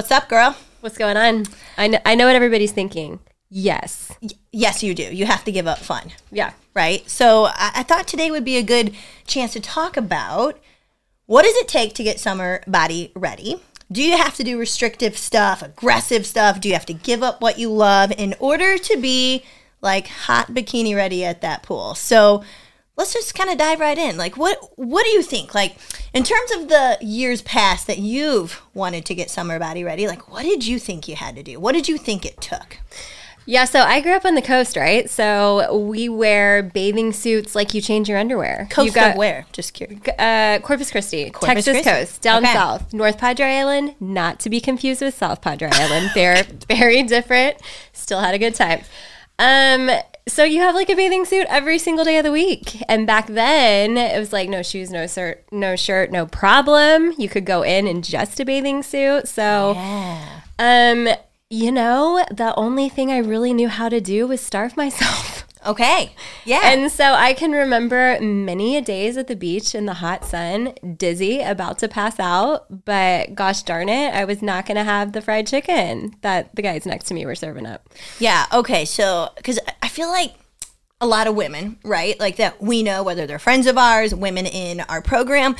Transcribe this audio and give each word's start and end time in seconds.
What's 0.00 0.10
up, 0.10 0.30
girl? 0.30 0.56
What's 0.80 0.96
going 0.96 1.18
on? 1.18 1.44
I 1.76 1.86
know, 1.86 1.98
I 2.06 2.14
know 2.14 2.24
what 2.24 2.34
everybody's 2.34 2.72
thinking. 2.72 3.20
Yes. 3.50 4.10
Y- 4.22 4.30
yes, 4.50 4.82
you 4.82 4.94
do. 4.94 5.02
You 5.02 5.26
have 5.26 5.44
to 5.44 5.52
give 5.52 5.66
up 5.66 5.76
fun, 5.76 6.12
Yeah. 6.32 6.52
right? 6.72 7.06
So 7.06 7.48
I, 7.48 7.70
I 7.74 7.82
thought 7.82 8.08
today 8.08 8.30
would 8.30 8.42
be 8.42 8.56
a 8.56 8.62
good 8.62 8.94
chance 9.26 9.52
to 9.52 9.60
talk 9.60 9.98
about 9.98 10.58
what 11.26 11.42
does 11.42 11.54
it 11.56 11.68
take 11.68 11.92
to 11.96 12.02
get 12.02 12.18
summer 12.18 12.62
body 12.66 13.12
ready? 13.14 13.60
Do 13.92 14.02
you 14.02 14.16
have 14.16 14.34
to 14.36 14.42
do 14.42 14.58
restrictive 14.58 15.18
stuff, 15.18 15.60
aggressive 15.60 16.24
stuff? 16.24 16.62
Do 16.62 16.68
you 16.68 16.74
have 16.74 16.86
to 16.86 16.94
give 16.94 17.22
up 17.22 17.42
what 17.42 17.58
you 17.58 17.70
love 17.70 18.10
in 18.16 18.34
order 18.40 18.78
to 18.78 18.96
be 18.96 19.44
like 19.82 20.06
hot 20.06 20.46
bikini 20.46 20.96
ready 20.96 21.26
at 21.26 21.42
that 21.42 21.62
pool? 21.62 21.94
So 21.94 22.42
let's 23.00 23.12
just 23.14 23.34
kind 23.34 23.50
of 23.50 23.58
dive 23.58 23.80
right 23.80 23.98
in. 23.98 24.16
Like 24.16 24.36
what 24.36 24.58
what 24.76 25.04
do 25.04 25.10
you 25.10 25.22
think? 25.22 25.54
Like 25.54 25.74
in 26.14 26.22
terms 26.22 26.50
of 26.52 26.68
the 26.68 26.98
years 27.00 27.42
past 27.42 27.86
that 27.86 27.98
you've 27.98 28.62
wanted 28.74 29.04
to 29.06 29.14
get 29.14 29.30
summer 29.30 29.58
body 29.58 29.82
ready, 29.82 30.06
like 30.06 30.30
what 30.30 30.42
did 30.44 30.66
you 30.66 30.78
think 30.78 31.08
you 31.08 31.16
had 31.16 31.34
to 31.36 31.42
do? 31.42 31.58
What 31.58 31.72
did 31.72 31.88
you 31.88 31.96
think 31.98 32.24
it 32.24 32.40
took? 32.40 32.78
Yeah, 33.46 33.64
so 33.64 33.80
I 33.80 34.00
grew 34.00 34.12
up 34.12 34.24
on 34.26 34.34
the 34.34 34.42
coast, 34.42 34.76
right? 34.76 35.08
So 35.10 35.74
we 35.76 36.08
wear 36.08 36.62
bathing 36.62 37.10
suits 37.12 37.54
like 37.54 37.72
you 37.74 37.80
change 37.80 38.08
your 38.08 38.18
underwear. 38.18 38.68
Coast 38.70 38.86
you 38.86 38.92
got, 38.92 39.12
of 39.12 39.16
where? 39.16 39.46
Just 39.50 39.72
curious. 39.72 40.00
Uh, 40.18 40.60
Corpus 40.62 40.90
Christi, 40.90 41.30
Corpus 41.30 41.64
Texas 41.64 41.82
Christi. 41.82 41.90
coast, 41.90 42.20
down 42.20 42.44
Okay. 42.44 42.52
south. 42.52 42.92
North 42.92 43.18
Padre 43.18 43.46
Island, 43.46 43.94
not 43.98 44.38
to 44.40 44.50
be 44.50 44.60
confused 44.60 45.00
with 45.00 45.14
South 45.16 45.40
Padre 45.40 45.68
Island. 45.72 46.10
They're 46.14 46.44
very 46.68 47.02
different. 47.02 47.56
Still 47.92 48.20
had 48.20 48.34
a 48.34 48.38
good 48.38 48.54
time. 48.54 48.82
Um, 49.40 49.90
so 50.28 50.44
you 50.44 50.60
have 50.60 50.74
like 50.74 50.90
a 50.90 50.94
bathing 50.94 51.24
suit 51.24 51.46
every 51.48 51.78
single 51.78 52.04
day 52.04 52.18
of 52.18 52.24
the 52.24 52.30
week. 52.30 52.82
And 52.88 53.06
back 53.06 53.26
then 53.26 53.96
it 53.96 54.18
was 54.18 54.32
like 54.32 54.48
no 54.48 54.62
shoes, 54.62 54.90
no 54.90 55.06
shirt, 55.06 55.44
no 55.50 55.74
shirt, 55.76 56.12
no 56.12 56.26
problem. 56.26 57.14
You 57.18 57.28
could 57.28 57.46
go 57.46 57.62
in 57.62 57.86
in 57.86 58.02
just 58.02 58.38
a 58.38 58.44
bathing 58.44 58.82
suit. 58.82 59.26
So 59.28 59.72
Yeah. 59.74 60.40
um, 60.58 61.08
you 61.48 61.72
know, 61.72 62.24
the 62.30 62.54
only 62.54 62.88
thing 62.88 63.10
I 63.10 63.18
really 63.18 63.52
knew 63.52 63.68
how 63.68 63.88
to 63.88 64.00
do 64.00 64.26
was 64.28 64.40
starve 64.40 64.76
myself. 64.84 65.39
Okay. 65.66 66.14
Yeah. 66.44 66.60
And 66.64 66.90
so 66.90 67.12
I 67.12 67.34
can 67.34 67.52
remember 67.52 68.18
many 68.20 68.76
a 68.76 68.80
days 68.80 69.16
at 69.16 69.26
the 69.26 69.36
beach 69.36 69.74
in 69.74 69.86
the 69.86 69.94
hot 69.94 70.24
sun, 70.24 70.72
dizzy, 70.96 71.40
about 71.40 71.78
to 71.80 71.88
pass 71.88 72.18
out. 72.18 72.84
But 72.84 73.34
gosh 73.34 73.62
darn 73.62 73.88
it, 73.88 74.14
I 74.14 74.24
was 74.24 74.42
not 74.42 74.66
going 74.66 74.76
to 74.76 74.84
have 74.84 75.12
the 75.12 75.20
fried 75.20 75.46
chicken 75.46 76.14
that 76.22 76.54
the 76.54 76.62
guys 76.62 76.86
next 76.86 77.06
to 77.06 77.14
me 77.14 77.26
were 77.26 77.34
serving 77.34 77.66
up. 77.66 77.88
Yeah. 78.18 78.46
Okay. 78.52 78.84
So, 78.84 79.28
because 79.36 79.58
I 79.82 79.88
feel 79.88 80.08
like 80.08 80.34
a 81.00 81.06
lot 81.06 81.26
of 81.26 81.34
women, 81.34 81.78
right, 81.82 82.18
like 82.20 82.36
that 82.36 82.60
we 82.62 82.82
know, 82.82 83.02
whether 83.02 83.26
they're 83.26 83.38
friends 83.38 83.66
of 83.66 83.78
ours, 83.78 84.14
women 84.14 84.46
in 84.46 84.80
our 84.80 85.00
program, 85.00 85.56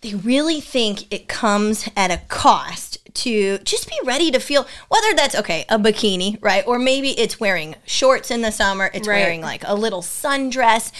they 0.00 0.14
really 0.14 0.60
think 0.60 1.12
it 1.12 1.28
comes 1.28 1.88
at 1.96 2.10
a 2.10 2.18
cost 2.28 2.98
to 3.14 3.58
just 3.58 3.88
be 3.88 3.98
ready 4.04 4.30
to 4.30 4.38
feel 4.38 4.66
whether 4.88 5.14
that's 5.14 5.34
okay 5.34 5.64
a 5.68 5.78
bikini 5.78 6.38
right? 6.40 6.64
Or 6.66 6.78
maybe 6.78 7.10
it's 7.18 7.40
wearing 7.40 7.74
shorts 7.84 8.30
in 8.30 8.42
the 8.42 8.52
summer 8.52 8.90
it's 8.94 9.08
Right. 9.08 9.16
wearing 9.22 9.40
like 9.40 9.62
a 9.66 9.74
little 9.74 10.02
sundress. 10.02 10.92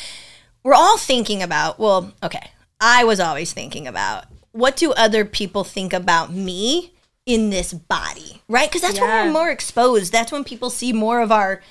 We're 0.64 0.74
all 0.74 0.98
thinking 0.98 1.42
about 1.42 1.78
well 1.78 2.12
okay 2.22 2.50
i 2.80 3.04
was 3.04 3.18
always 3.20 3.52
thinking 3.52 3.86
about 3.86 4.24
what 4.52 4.76
do 4.76 4.92
other 4.92 5.24
people 5.24 5.62
think 5.64 5.92
about 5.92 6.32
me 6.32 6.92
in 7.26 7.50
this 7.50 7.72
body 7.72 8.42
right? 8.48 8.68
Because 8.68 8.80
that's 8.82 8.98
when 9.00 9.10
we're 9.26 9.32
more 9.32 9.50
exposed. 9.50 10.10
That's 10.12 10.32
when 10.32 10.42
people 10.44 10.70
see 10.70 10.92
more 10.92 11.20
of 11.20 11.30
our 11.30 11.62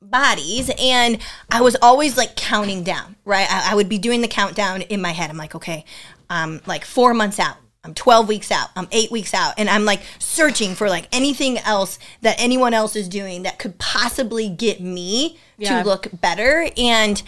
bodies. 0.00 0.70
And 0.80 1.18
i 1.50 1.60
was 1.60 1.76
always 1.82 2.16
like 2.16 2.34
counting 2.36 2.82
down 2.82 3.16
right? 3.24 3.46
I, 3.50 3.72
I 3.72 3.74
would 3.74 3.88
be 3.88 3.98
doing 3.98 4.20
the 4.20 4.28
countdown 4.28 4.82
in 4.82 5.00
my 5.02 5.10
head. 5.12 5.28
I'm 5.30 5.36
like 5.36 5.54
okay 5.54 5.84
i'm 6.32 6.60
like 6.66 6.84
four 6.84 7.12
months 7.14 7.38
out. 7.38 7.56
I'm 7.84 7.94
12 7.94 8.28
weeks 8.28 8.52
out. 8.52 8.68
I'm 8.76 8.86
eight 8.92 9.10
weeks 9.10 9.34
out. 9.34 9.54
And 9.58 9.68
i'm 9.68 9.84
like 9.84 10.02
searching 10.20 10.74
for 10.76 10.88
like 10.88 11.08
anything 11.12 11.58
else 11.58 11.98
that 12.20 12.36
anyone 12.38 12.74
else 12.74 12.94
is 12.94 13.08
doing 13.08 13.42
that 13.42 13.58
could 13.58 13.76
possibly 13.78 14.48
get 14.48 14.80
me 14.80 15.36
Yeah. 15.58 15.82
to 15.82 15.88
look 15.88 16.06
better. 16.20 16.68
And 16.76 17.20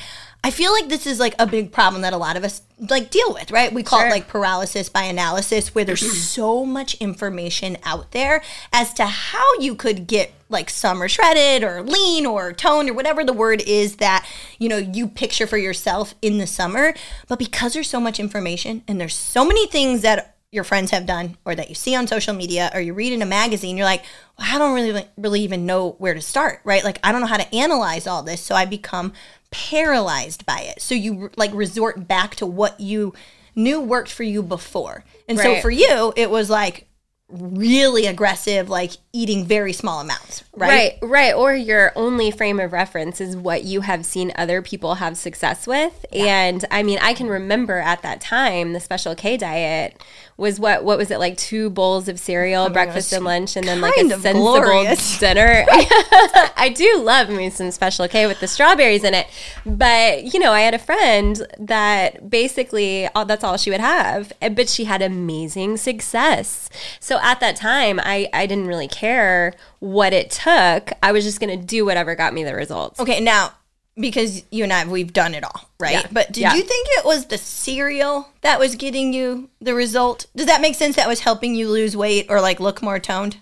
i 0.44 0.50
feel 0.50 0.72
like 0.72 0.88
this 0.88 1.06
is 1.06 1.18
like 1.18 1.34
a 1.40 1.46
big 1.46 1.72
problem 1.72 2.02
that 2.02 2.12
a 2.12 2.18
lot 2.18 2.36
of 2.36 2.44
us 2.44 2.62
like 2.90 3.10
deal 3.10 3.32
with 3.32 3.50
right? 3.50 3.72
We 3.72 3.82
call 3.82 4.00
it 4.00 4.10
like 4.10 4.28
paralysis 4.28 4.88
by 4.88 5.04
analysis 5.04 5.74
where 5.74 5.84
there's 5.84 6.22
so 6.28 6.64
much 6.64 6.94
information 6.94 7.76
out 7.84 8.10
there 8.12 8.42
as 8.72 8.92
to 8.94 9.06
how 9.06 9.44
you 9.60 9.74
could 9.74 10.06
get 10.06 10.32
like 10.48 10.68
summer 10.68 11.08
shredded 11.08 11.62
or 11.64 11.82
lean 11.82 12.26
or 12.26 12.52
toned 12.52 12.90
or 12.90 12.94
whatever 12.94 13.24
the 13.24 13.32
word 13.32 13.62
is 13.62 13.96
that 13.96 14.26
you 14.58 14.68
know 14.68 14.76
you 14.76 15.08
picture 15.08 15.46
for 15.46 15.56
yourself 15.56 16.14
in 16.22 16.38
the 16.38 16.46
summer. 16.46 16.94
But 17.28 17.38
because 17.38 17.74
there's 17.74 17.90
so 17.90 18.00
much 18.00 18.20
information 18.20 18.82
and 18.88 19.00
there's 19.00 19.14
so 19.14 19.44
many 19.44 19.66
things 19.66 20.02
that 20.02 20.36
your 20.50 20.64
friends 20.64 20.92
have 20.92 21.04
done 21.04 21.36
or 21.44 21.54
that 21.54 21.68
you 21.68 21.74
see 21.74 21.96
on 21.96 22.06
social 22.06 22.32
media 22.32 22.70
or 22.72 22.80
you 22.80 22.94
read 22.94 23.12
in 23.12 23.22
a 23.22 23.26
magazine 23.26 23.76
you're 23.76 23.84
like 23.84 24.04
well, 24.38 24.54
i 24.54 24.56
don't 24.56 24.72
really 24.72 25.04
really 25.16 25.40
even 25.40 25.66
know 25.66 25.96
where 25.98 26.14
to 26.14 26.20
start 26.20 26.60
right? 26.64 26.84
Like 26.84 26.98
i 27.02 27.10
don't 27.10 27.20
know 27.20 27.26
how 27.26 27.38
to 27.38 27.54
analyze 27.54 28.06
all 28.06 28.22
this. 28.22 28.40
So 28.40 28.54
i 28.54 28.64
become 28.64 29.12
paralyzed 29.54 30.44
by 30.44 30.62
it. 30.62 30.82
So 30.82 30.96
you 30.96 31.30
like 31.36 31.54
resort 31.54 32.08
back 32.08 32.34
to 32.36 32.46
what 32.46 32.80
you 32.80 33.14
knew 33.54 33.80
worked 33.80 34.10
for 34.10 34.24
you 34.24 34.42
before. 34.42 35.04
And 35.28 35.38
so 35.38 35.60
for 35.60 35.70
you 35.70 36.12
it 36.16 36.28
was 36.28 36.50
like 36.50 36.88
really 37.30 38.06
aggressive 38.06 38.68
like 38.68 38.92
eating 39.12 39.44
very 39.46 39.72
small 39.72 40.00
amounts 40.00 40.44
right 40.54 40.74
Right, 40.74 40.98
right. 41.02 41.34
Or 41.34 41.54
your 41.54 41.92
only 41.96 42.30
frame 42.30 42.60
of 42.60 42.72
reference 42.72 43.20
is 43.20 43.36
what 43.36 43.64
you 43.64 43.82
have 43.82 44.04
seen 44.04 44.32
other 44.36 44.60
people 44.62 44.96
have 44.96 45.16
success 45.16 45.66
with. 45.66 46.04
And 46.12 46.64
I 46.70 46.82
mean, 46.82 46.98
I 47.00 47.14
can 47.14 47.28
remember 47.28 47.78
at 47.78 48.02
that 48.02 48.20
time 48.20 48.72
the 48.72 48.80
special 48.80 49.14
K 49.14 49.36
diet 49.36 50.02
was 50.36 50.58
what 50.58 50.84
what 50.84 50.98
was 50.98 51.12
it 51.12 51.18
like 51.18 51.36
two 51.36 51.70
bowls 51.70 52.08
of 52.08 52.18
cereal, 52.18 52.68
breakfast 52.68 53.12
and 53.12 53.24
lunch, 53.24 53.56
and 53.56 53.66
then 53.66 53.80
like 53.80 53.94
kind 53.94 54.10
a 54.10 54.18
sensible 54.18 54.60
glorious. 54.60 55.18
dinner. 55.20 55.64
I 55.68 56.72
do 56.74 57.00
love 57.02 57.28
me 57.28 57.50
some 57.50 57.70
special 57.70 58.08
K 58.08 58.26
with 58.26 58.40
the 58.40 58.48
strawberries 58.48 59.04
in 59.04 59.14
it. 59.14 59.28
But 59.64 60.34
you 60.34 60.40
know, 60.40 60.52
I 60.52 60.60
had 60.62 60.74
a 60.74 60.78
friend 60.78 61.46
that 61.58 62.28
basically 62.28 63.06
all, 63.14 63.24
that's 63.24 63.44
all 63.44 63.56
she 63.56 63.70
would 63.70 63.80
have, 63.80 64.32
eh, 64.42 64.48
but 64.48 64.68
she 64.68 64.84
had 64.84 65.02
amazing 65.02 65.76
success. 65.76 66.68
So 66.98 67.13
at 67.22 67.40
that 67.40 67.56
time, 67.56 68.00
I 68.02 68.28
I 68.32 68.46
didn't 68.46 68.66
really 68.66 68.88
care 68.88 69.54
what 69.80 70.12
it 70.12 70.30
took. 70.30 70.92
I 71.02 71.12
was 71.12 71.24
just 71.24 71.40
going 71.40 71.58
to 71.58 71.64
do 71.64 71.84
whatever 71.84 72.14
got 72.14 72.32
me 72.34 72.44
the 72.44 72.54
results. 72.54 73.00
Okay, 73.00 73.20
now 73.20 73.52
because 73.96 74.42
you 74.50 74.64
and 74.64 74.72
I 74.72 74.84
we've 74.86 75.12
done 75.12 75.34
it 75.34 75.44
all, 75.44 75.68
right? 75.78 75.92
Yeah. 75.92 76.06
But 76.10 76.32
did 76.32 76.40
Yeah. 76.40 76.54
you 76.54 76.62
think 76.62 76.88
it 76.98 77.04
was 77.04 77.26
the 77.26 77.38
cereal 77.38 78.28
that 78.40 78.58
was 78.58 78.74
getting 78.74 79.12
you 79.12 79.50
the 79.60 79.74
result? 79.74 80.26
Does 80.34 80.46
that 80.46 80.60
make 80.60 80.74
sense? 80.74 80.96
That 80.96 81.06
was 81.08 81.20
helping 81.20 81.54
you 81.54 81.70
lose 81.70 81.96
weight 81.96 82.26
or 82.28 82.40
like 82.40 82.58
look 82.60 82.82
more 82.82 82.98
toned? 82.98 83.36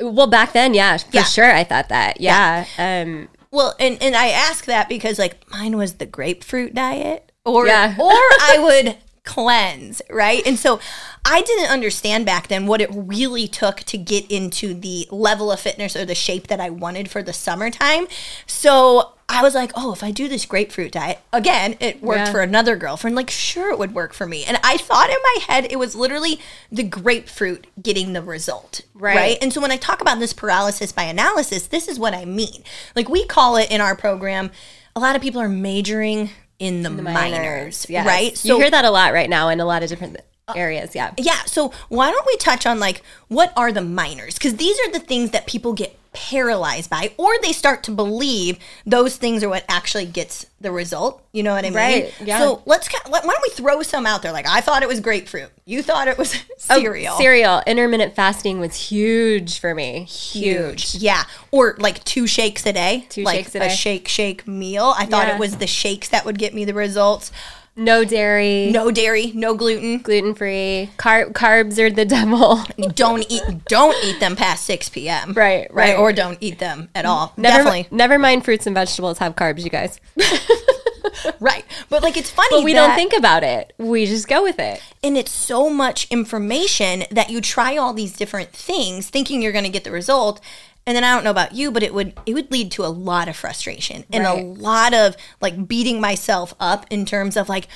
Well, 0.00 0.26
back 0.26 0.52
then, 0.52 0.74
yeah, 0.74 0.96
for 0.98 1.06
Yeah. 1.12 1.22
sure, 1.24 1.50
I 1.52 1.64
thought 1.64 1.88
that. 1.88 2.20
Yeah. 2.20 2.64
Um, 2.78 3.28
Well, 3.50 3.74
and 3.80 3.96
and 4.02 4.14
I 4.14 4.28
ask 4.28 4.66
that 4.66 4.88
because 4.88 5.18
like 5.18 5.48
mine 5.50 5.76
was 5.76 5.94
the 5.94 6.06
grapefruit 6.06 6.74
diet, 6.74 7.32
or 7.44 7.66
Yeah. 7.66 7.94
or 7.98 8.10
I 8.12 8.58
would 8.58 8.96
cleanse, 9.26 10.00
right? 10.08 10.42
And 10.46 10.58
so 10.58 10.80
I 11.24 11.42
didn't 11.42 11.70
understand 11.70 12.24
back 12.24 12.48
then 12.48 12.66
what 12.66 12.80
it 12.80 12.88
really 12.92 13.46
took 13.48 13.80
to 13.80 13.98
get 13.98 14.30
into 14.30 14.72
the 14.72 15.06
level 15.10 15.52
of 15.52 15.60
fitness 15.60 15.94
or 15.96 16.06
the 16.06 16.14
shape 16.14 16.46
that 16.46 16.60
I 16.60 16.70
wanted 16.70 17.10
for 17.10 17.22
the 17.22 17.32
summertime. 17.34 18.06
So 18.46 19.12
I 19.28 19.42
was 19.42 19.56
like, 19.56 19.72
oh, 19.74 19.92
if 19.92 20.04
I 20.04 20.12
do 20.12 20.28
this 20.28 20.46
grapefruit 20.46 20.92
diet, 20.92 21.18
again, 21.32 21.76
it 21.80 22.00
worked 22.00 22.26
Yeah. 22.26 22.32
for 22.32 22.40
another 22.42 22.76
girlfriend. 22.76 23.16
Like, 23.16 23.28
sure, 23.28 23.72
it 23.72 23.78
would 23.78 23.92
work 23.92 24.14
for 24.14 24.24
me. 24.24 24.44
And 24.44 24.58
I 24.62 24.76
thought 24.76 25.10
in 25.10 25.16
my 25.20 25.38
head 25.48 25.66
it 25.70 25.78
was 25.80 25.96
literally 25.96 26.40
the 26.70 26.84
grapefruit 26.84 27.66
getting 27.82 28.12
the 28.12 28.22
result. 28.22 28.82
Right. 28.94 29.16
right? 29.16 29.38
And 29.42 29.52
so 29.52 29.60
when 29.60 29.72
I 29.72 29.76
talk 29.76 30.00
about 30.00 30.20
this 30.20 30.32
paralysis 30.32 30.92
by 30.92 31.02
analysis, 31.02 31.66
this 31.66 31.88
is 31.88 31.98
what 31.98 32.14
I 32.14 32.24
mean. 32.24 32.62
Like 32.94 33.08
we 33.08 33.26
call 33.26 33.56
it 33.56 33.70
in 33.70 33.80
our 33.80 33.96
program, 33.96 34.52
a 34.94 35.00
lot 35.00 35.16
of 35.16 35.22
people 35.22 35.40
are 35.40 35.48
majoring 35.48 36.30
in 36.58 36.82
the, 36.82 36.90
minors, 36.90 37.86
yes. 37.88 38.06
right? 38.06 38.44
you 38.44 38.58
hear 38.58 38.70
that 38.70 38.84
a 38.84 38.90
lot 38.90 39.12
right 39.12 39.28
now 39.28 39.48
in 39.48 39.60
a 39.60 39.64
lot 39.64 39.82
of 39.82 39.88
different 39.88 40.16
areas. 40.54 40.94
Yeah. 40.94 41.12
yeah, 41.18 41.42
so 41.44 41.72
why 41.88 42.10
don't 42.10 42.26
we 42.26 42.36
touch 42.36 42.66
on 42.66 42.78
like 42.78 43.02
what 43.28 43.52
are 43.56 43.72
the 43.72 43.82
minors? 43.82 44.34
Because 44.34 44.56
these 44.56 44.78
are 44.80 44.92
the 44.92 45.00
things 45.00 45.30
that 45.32 45.46
people 45.46 45.72
get 45.72 45.98
paralyzed 46.16 46.88
by, 46.90 47.12
or 47.18 47.30
they 47.42 47.52
start 47.52 47.82
to 47.84 47.90
believe 47.92 48.58
those 48.86 49.16
things 49.16 49.44
are 49.44 49.48
what 49.50 49.64
actually 49.68 50.06
gets 50.06 50.46
the 50.60 50.72
result. 50.72 51.22
You 51.32 51.42
know 51.42 51.52
what 51.54 51.64
I 51.64 51.68
mean? 51.68 51.74
Right, 51.76 52.14
yeah. 52.24 52.38
So 52.38 52.62
let's 52.64 52.88
why 53.08 53.20
don't 53.20 53.42
we 53.42 53.50
throw 53.50 53.82
some 53.82 54.06
out 54.06 54.22
there? 54.22 54.32
Like 54.32 54.48
I 54.48 54.60
thought 54.62 54.82
it 54.82 54.88
was 54.88 55.00
grapefruit. 55.00 55.50
You 55.66 55.82
thought 55.82 56.08
it 56.08 56.16
was 56.16 56.34
Oh, 56.70 56.78
cereal. 56.80 57.16
cereal. 57.16 57.62
Intermittent 57.66 58.14
fasting 58.16 58.58
was 58.58 58.74
huge 58.74 59.58
for 59.60 59.74
me. 59.74 60.04
Huge. 60.04 60.94
Yeah, 60.94 61.24
or 61.52 61.76
like 61.78 62.02
two 62.04 62.26
shakes 62.26 62.64
a 62.66 62.72
day. 62.72 63.04
Two 63.10 63.22
like 63.24 63.36
shakes 63.44 63.54
a 63.54 63.58
day. 63.60 63.68
shake 63.68 64.08
shake 64.08 64.48
meal. 64.48 64.94
I 64.96 65.04
thought 65.06 65.28
Yeah. 65.28 65.34
it 65.34 65.38
was 65.38 65.58
the 65.58 65.66
shakes 65.66 66.08
that 66.08 66.24
would 66.24 66.38
get 66.38 66.54
me 66.54 66.64
the 66.64 66.74
results. 66.74 67.30
No 67.78 68.04
dairy. 68.04 68.70
No 68.72 68.90
dairy, 68.90 69.32
no 69.34 69.54
gluten. 69.54 69.98
Gluten 69.98 70.34
free. 70.34 70.90
Car- 70.96 71.26
carbs 71.26 71.78
are 71.78 71.90
the 71.90 72.04
devil. 72.06 72.60
Don't 72.94 73.24
eat. 73.30 73.42
Don't 73.66 73.96
eat 74.04 74.18
them 74.18 74.34
past 74.34 74.64
six 74.64 74.88
p.m. 74.88 75.34
Right, 75.34 75.66
right, 75.72 75.90
right. 75.94 75.98
or 75.98 76.12
don't 76.12 76.38
eat 76.40 76.58
them 76.58 76.88
at 76.94 77.04
all. 77.04 77.34
Never, 77.36 77.58
Definitely. 77.64 77.86
never 77.90 78.18
mind 78.18 78.44
fruits 78.46 78.66
and 78.66 78.74
vegetables 78.74 79.18
have 79.18 79.36
carbs, 79.36 79.62
you 79.62 79.68
guys. 79.70 80.00
right. 81.40 81.64
But 81.88 82.02
like 82.02 82.16
it's 82.16 82.30
funny 82.30 82.48
But 82.60 82.64
we 82.64 82.72
that- 82.72 82.86
don't 82.86 82.96
think 82.96 83.12
about 83.16 83.42
it. 83.42 83.74
We 83.78 84.06
just 84.06 84.28
go 84.28 84.42
with 84.42 84.58
it. 84.58 84.80
and 85.02 85.16
it's 85.16 85.30
so 85.32 85.68
much 85.70 86.06
information 86.10 87.04
that 87.10 87.30
you 87.30 87.40
try 87.40 87.76
all 87.76 87.92
these 87.92 88.12
different 88.16 88.50
things 88.52 89.08
thinking 89.10 89.42
you're 89.42 89.52
going 89.52 89.64
to 89.64 89.70
get 89.70 89.84
the 89.84 89.90
result 89.90 90.40
and 90.86 90.96
then 90.96 91.04
I 91.04 91.14
don't 91.14 91.24
know 91.24 91.30
about 91.30 91.54
you 91.54 91.70
but 91.70 91.82
it 91.82 91.92
would 91.92 92.18
it 92.26 92.34
would 92.34 92.50
lead 92.50 92.70
to 92.72 92.84
a 92.84 92.88
lot 92.88 93.28
of 93.28 93.36
frustration 93.36 94.04
and 94.12 94.24
a 94.24 94.34
lot 94.34 94.94
of 94.94 95.16
like 95.40 95.66
beating 95.66 96.00
myself 96.00 96.54
up 96.60 96.86
in 96.90 97.04
terms 97.04 97.36
of 97.36 97.48
like 97.48 97.68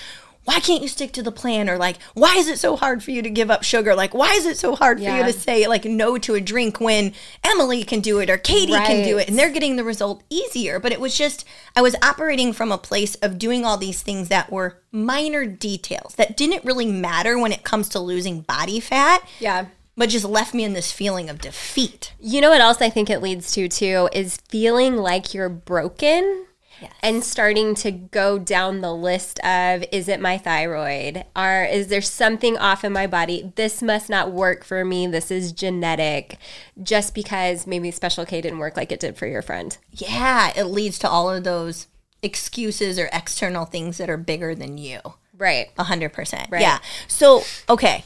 why 0.44 0.58
can't 0.58 0.82
you 0.82 0.88
stick 0.88 1.12
to 1.12 1.22
the 1.22 1.30
plan? 1.30 1.68
Or 1.68 1.76
like 1.76 1.98
why 2.14 2.36
is 2.36 2.48
it 2.48 2.58
so 2.58 2.74
hard 2.76 3.04
for 3.04 3.10
you 3.10 3.22
to 3.22 3.30
give 3.30 3.50
up 3.50 3.62
sugar? 3.62 3.94
Like 3.94 4.14
why 4.14 4.32
is 4.32 4.46
it 4.46 4.56
so 4.56 4.74
hard 4.74 4.98
for 4.98 5.04
you 5.04 5.22
to 5.24 5.32
say 5.32 5.66
like 5.68 5.84
no 5.84 6.18
to 6.18 6.34
a 6.34 6.40
drink 6.40 6.80
when 6.80 7.12
Emily 7.44 7.84
can 7.84 8.00
do 8.00 8.18
it 8.18 8.30
or 8.30 8.38
Katie 8.38 8.72
can 8.72 9.04
do 9.04 9.18
it? 9.18 9.28
And 9.28 9.38
they're 9.38 9.50
getting 9.50 9.76
the 9.76 9.84
result 9.84 10.22
easier. 10.30 10.80
But 10.80 10.92
it 10.92 11.00
was 11.00 11.16
just 11.16 11.44
I 11.76 11.82
was 11.82 11.94
operating 12.02 12.52
from 12.52 12.72
a 12.72 12.78
place 12.78 13.14
of 13.16 13.38
doing 13.38 13.64
all 13.64 13.76
these 13.76 14.02
things 14.02 14.28
that 14.28 14.50
were 14.50 14.80
minor 14.90 15.44
details 15.44 16.14
that 16.16 16.36
didn't 16.36 16.64
really 16.64 16.86
matter 16.86 17.38
when 17.38 17.52
it 17.52 17.62
comes 17.62 17.88
to 17.90 18.00
losing 18.00 18.40
body 18.40 18.80
fat. 18.80 19.22
Yeah. 19.38 19.66
But 20.00 20.08
just 20.08 20.24
left 20.24 20.54
me 20.54 20.64
in 20.64 20.72
this 20.72 20.90
feeling 20.90 21.28
of 21.28 21.42
defeat. 21.42 22.14
You 22.18 22.40
know 22.40 22.48
what 22.48 22.62
else 22.62 22.80
I 22.80 22.88
think 22.88 23.10
it 23.10 23.20
leads 23.20 23.52
to 23.52 23.68
too 23.68 24.08
is 24.14 24.38
feeling 24.48 24.96
like 24.96 25.34
you're 25.34 25.50
broken 25.50 26.46
and 27.02 27.22
starting 27.22 27.74
to 27.74 27.90
go 27.90 28.38
down 28.38 28.80
the 28.80 28.94
list 28.94 29.40
of 29.40 29.84
is 29.92 30.08
it 30.08 30.18
my 30.18 30.38
thyroid? 30.38 31.26
Or 31.36 31.64
is 31.64 31.88
there 31.88 32.00
something 32.00 32.56
off 32.56 32.82
in 32.82 32.94
my 32.94 33.06
body? 33.06 33.52
This 33.56 33.82
must 33.82 34.08
not 34.08 34.32
work 34.32 34.64
for 34.64 34.86
me. 34.86 35.06
This 35.06 35.30
is 35.30 35.52
genetic. 35.52 36.38
Just 36.82 37.14
because 37.14 37.66
maybe 37.66 37.90
special 37.90 38.24
k 38.24 38.40
didn't 38.40 38.58
work 38.58 38.78
like 38.78 38.92
it 38.92 39.00
did 39.00 39.18
for 39.18 39.26
your 39.26 39.42
friend. 39.42 39.76
Yeah 39.92 40.50
it 40.56 40.64
leads 40.64 40.98
to 41.00 41.10
all 41.10 41.28
of 41.28 41.44
those 41.44 41.88
excuses 42.22 42.98
or 42.98 43.10
external 43.12 43.66
things 43.66 43.98
that 43.98 44.08
are 44.08 44.16
bigger 44.16 44.54
than 44.54 44.78
you. 44.78 45.00
Right. 45.36 45.66
A 45.76 45.84
hundred 45.84 46.14
percent. 46.14 46.48
Right. 46.50 46.62
Yeah. 46.62 46.78
So 47.06 47.42
okay. 47.68 48.02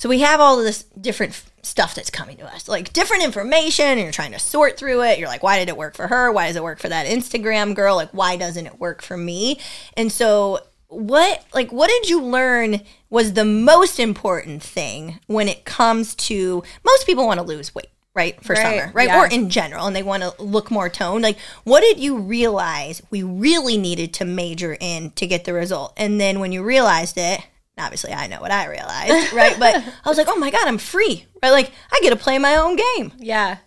So 0.00 0.08
we 0.08 0.20
have 0.20 0.40
all 0.40 0.58
of 0.58 0.64
this 0.64 0.84
different 0.98 1.42
stuff 1.62 1.94
that's 1.94 2.08
coming 2.08 2.38
to 2.38 2.46
us, 2.46 2.68
like 2.68 2.90
different 2.94 3.22
information, 3.22 3.84
and 3.84 4.00
you're 4.00 4.12
trying 4.12 4.32
to 4.32 4.38
sort 4.38 4.78
through 4.78 5.02
it. 5.02 5.18
You're 5.18 5.28
like, 5.28 5.42
why 5.42 5.58
did 5.58 5.68
it 5.68 5.76
work 5.76 5.94
for 5.94 6.06
her? 6.06 6.32
Why 6.32 6.46
does 6.46 6.56
it 6.56 6.62
work 6.62 6.78
for 6.78 6.88
that 6.88 7.04
Instagram 7.06 7.74
girl? 7.74 7.96
Like, 7.96 8.08
why 8.12 8.36
doesn't 8.36 8.64
it 8.66 8.80
work 8.80 9.02
for 9.02 9.18
me? 9.18 9.60
And 9.98 10.10
so, 10.10 10.60
what 10.88 11.44
like 11.52 11.70
what 11.70 11.88
did 11.88 12.08
you 12.08 12.22
learn 12.22 12.80
was 13.10 13.34
the 13.34 13.44
most 13.44 14.00
important 14.00 14.62
thing 14.62 15.20
when 15.26 15.48
it 15.48 15.66
comes 15.66 16.14
to 16.14 16.62
most 16.82 17.04
people 17.04 17.26
want 17.26 17.38
to 17.38 17.44
lose 17.44 17.74
weight, 17.74 17.90
right? 18.14 18.42
For 18.42 18.54
Right, 18.54 18.62
summer, 18.80 18.92
right? 18.94 19.08
yeah. 19.08 19.20
Or 19.20 19.26
in 19.26 19.50
general, 19.50 19.86
and 19.86 19.94
they 19.94 20.02
want 20.02 20.22
to 20.22 20.32
look 20.42 20.70
more 20.70 20.88
toned. 20.88 21.22
Like, 21.24 21.38
what 21.64 21.82
did 21.82 21.98
you 22.00 22.16
realize 22.16 23.02
we 23.10 23.22
really 23.22 23.76
needed 23.76 24.14
to 24.14 24.24
major 24.24 24.78
in 24.80 25.10
to 25.10 25.26
get 25.26 25.44
the 25.44 25.52
result? 25.52 25.92
And 25.98 26.18
then 26.18 26.40
when 26.40 26.52
you 26.52 26.62
realized 26.62 27.18
it, 27.18 27.42
obviously 27.80 28.12
I 28.12 28.26
know 28.26 28.40
what 28.40 28.50
I 28.50 28.66
realized, 28.66 29.32
right? 29.32 29.56
But 29.58 29.76
I 29.76 30.08
was 30.08 30.18
like, 30.18 30.28
oh 30.28 30.36
my 30.36 30.50
God, 30.50 30.66
I'm 30.66 30.78
free, 30.78 31.26
right? 31.42 31.50
Like, 31.50 31.72
I 31.92 32.00
get 32.02 32.10
to 32.10 32.16
play 32.16 32.38
my 32.38 32.56
own 32.56 32.76
game. 32.76 33.12
Yeah. 33.18 33.58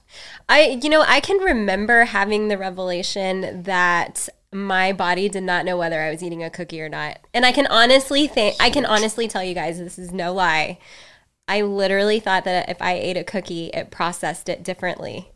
I 0.49 0.79
you 0.81 0.89
know, 0.89 1.03
I 1.05 1.19
can 1.19 1.37
remember 1.37 2.05
having 2.05 2.47
the 2.47 2.57
revelation 2.57 3.63
that 3.63 4.29
my 4.51 4.93
body 4.93 5.29
did 5.29 5.43
not 5.43 5.65
know 5.65 5.77
whether 5.77 5.99
I 5.99 6.11
was 6.11 6.23
eating 6.23 6.43
a 6.43 6.49
cookie 6.49 6.81
or 6.81 6.89
not. 6.89 7.19
And 7.33 7.45
I 7.45 7.51
can 7.51 7.67
honestly 7.67 8.27
think 8.27 8.55
I 8.59 8.69
can 8.69 8.85
honestly 8.85 9.27
tell 9.27 9.43
you 9.43 9.53
guys 9.53 9.79
this 9.79 9.97
is 9.97 10.11
no 10.11 10.33
lie. 10.33 10.79
I 11.47 11.61
literally 11.61 12.19
thought 12.19 12.45
that 12.45 12.69
if 12.69 12.81
I 12.81 12.93
ate 12.93 13.17
a 13.17 13.23
cookie, 13.23 13.67
it 13.67 13.91
processed 13.91 14.47
it 14.47 14.63
differently. 14.63 15.32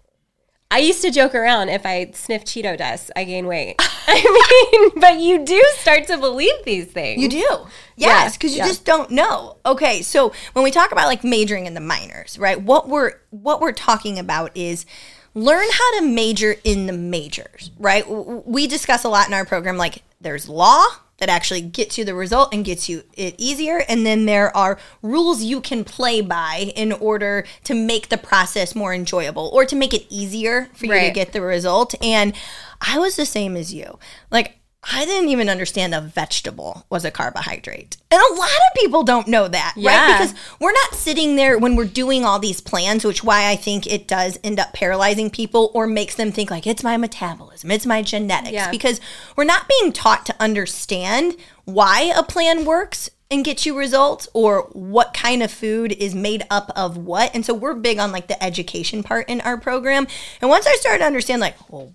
I 0.70 0.80
used 0.80 1.02
to 1.02 1.12
joke 1.12 1.34
around 1.34 1.70
if 1.70 1.86
I 1.86 2.12
sniff 2.14 2.44
Cheeto 2.44 2.78
dust, 2.78 3.10
I 3.16 3.24
gain 3.24 3.48
weight. 3.48 3.76
I 4.08 4.70
mean, 4.72 4.92
but 5.00 5.20
you 5.20 5.46
do 5.46 5.62
start 5.76 6.08
to 6.08 6.18
believe 6.18 6.54
these 6.66 6.86
things. 6.86 7.22
You 7.22 7.30
do. 7.30 7.68
Yes, 7.96 8.38
because 8.38 8.52
you 8.52 8.60
yeah. 8.60 8.68
just 8.68 8.86
don't 8.86 9.12
know. 9.12 9.58
Okay, 9.66 10.02
so 10.02 10.34
when 10.54 10.64
we 10.64 10.72
talk 10.72 10.92
about 10.92 11.08
like 11.08 11.24
majoring 11.24 11.66
in 11.66 11.74
the 11.74 11.82
minors, 11.82 12.38
right? 12.38 12.62
What 12.62 12.90
we're 12.90 13.14
what 13.30 13.62
we're 13.62 13.72
talking 13.72 14.20
about 14.20 14.56
is 14.56 14.86
learn 15.34 15.68
how 15.72 16.00
to 16.00 16.06
major 16.06 16.56
in 16.64 16.86
the 16.86 16.94
majors, 16.94 17.72
right? 17.80 18.06
We 18.08 18.68
discuss 18.68 19.04
a 19.04 19.10
lot 19.10 19.28
in 19.28 19.34
our 19.34 19.46
program 19.46 19.78
like 19.78 20.04
there's 20.20 20.50
law 20.50 20.86
that 21.18 21.30
actually 21.30 21.62
gets 21.62 21.98
you 21.98 22.06
the 22.06 22.14
result 22.14 22.54
and 22.54 22.64
gets 22.64 22.88
you 22.88 23.04
it 23.14 23.36
easier. 23.38 23.84
And 23.88 24.06
then 24.06 24.26
there 24.26 24.56
are 24.56 24.80
rules 25.02 25.44
you 25.44 25.62
can 25.62 25.84
play 25.84 26.22
by 26.22 26.72
in 26.76 26.92
order 26.92 27.46
to 27.64 27.74
make 27.74 28.10
the 28.10 28.18
process 28.18 28.76
more 28.76 28.94
enjoyable 28.94 29.50
or 29.54 29.66
to 29.66 29.76
make 29.76 29.94
it 29.94 30.06
easier 30.10 30.70
for 30.74 30.86
you 30.86 31.00
to 31.00 31.12
get 31.12 31.34
the 31.34 31.42
result. 31.42 31.96
And 32.02 32.34
I 32.82 33.00
was 33.00 33.16
the 33.16 33.26
same 33.26 33.56
as 33.56 33.74
you. 33.74 33.98
Like 34.30 34.57
I 34.92 35.06
didn't 35.06 35.30
even 35.30 35.50
understand 35.50 35.94
a 35.94 36.02
vegetable 36.02 36.86
was 36.90 37.04
a 37.04 37.12
carbohydrate. 37.12 37.98
And 38.10 38.22
a 38.22 38.34
lot 38.36 38.48
of 38.50 38.74
people 38.82 39.04
don't 39.04 39.28
know 39.28 39.48
that, 39.48 39.74
right? 39.76 40.18
Because 40.18 40.34
we're 40.60 40.72
not 40.72 40.94
sitting 40.96 41.36
there 41.36 41.58
when 41.58 41.76
we're 41.76 41.86
doing 41.86 42.24
all 42.24 42.40
these 42.40 42.62
plans, 42.62 43.04
which 43.04 43.24
why 43.24 43.50
I 43.50 43.56
think 43.58 43.86
it 43.86 44.08
does 44.08 44.40
end 44.44 44.60
up 44.60 44.74
paralyzing 44.74 45.30
people 45.30 45.72
or 45.74 45.88
makes 45.88 46.16
them 46.16 46.32
think 46.32 46.50
like 46.50 46.66
it's 46.66 46.84
my 46.84 46.96
metabolism, 46.98 47.70
it's 47.72 47.86
my 47.86 48.02
genetics 48.02 48.54
Yeah. 48.54 48.72
because 48.72 49.02
we're 49.36 49.44
not 49.44 49.68
being 49.68 49.92
taught 49.92 50.26
to 50.28 50.36
understand 50.40 51.36
why 51.66 52.14
a 52.16 52.24
plan 52.24 52.64
works 52.64 53.10
and 53.30 53.44
gets 53.44 53.66
you 53.66 53.78
results 53.78 54.30
or 54.34 54.70
what 54.72 55.14
kind 55.14 55.44
of 55.44 55.52
food 55.52 55.92
is 55.92 56.16
made 56.16 56.44
up 56.50 56.72
of 56.78 56.96
what. 56.98 57.30
And 57.36 57.46
so 57.46 57.54
we're 57.54 57.74
big 57.74 58.00
on 58.00 58.14
like 58.14 58.28
the 58.28 58.42
education 58.42 59.04
part 59.04 59.28
in 59.28 59.42
our 59.42 59.58
program. 59.58 60.08
And 60.40 60.50
once 60.50 60.66
I 60.66 60.76
started 60.76 61.00
to 61.00 61.06
understand 61.06 61.42
like, 61.42 61.56
well, 61.70 61.92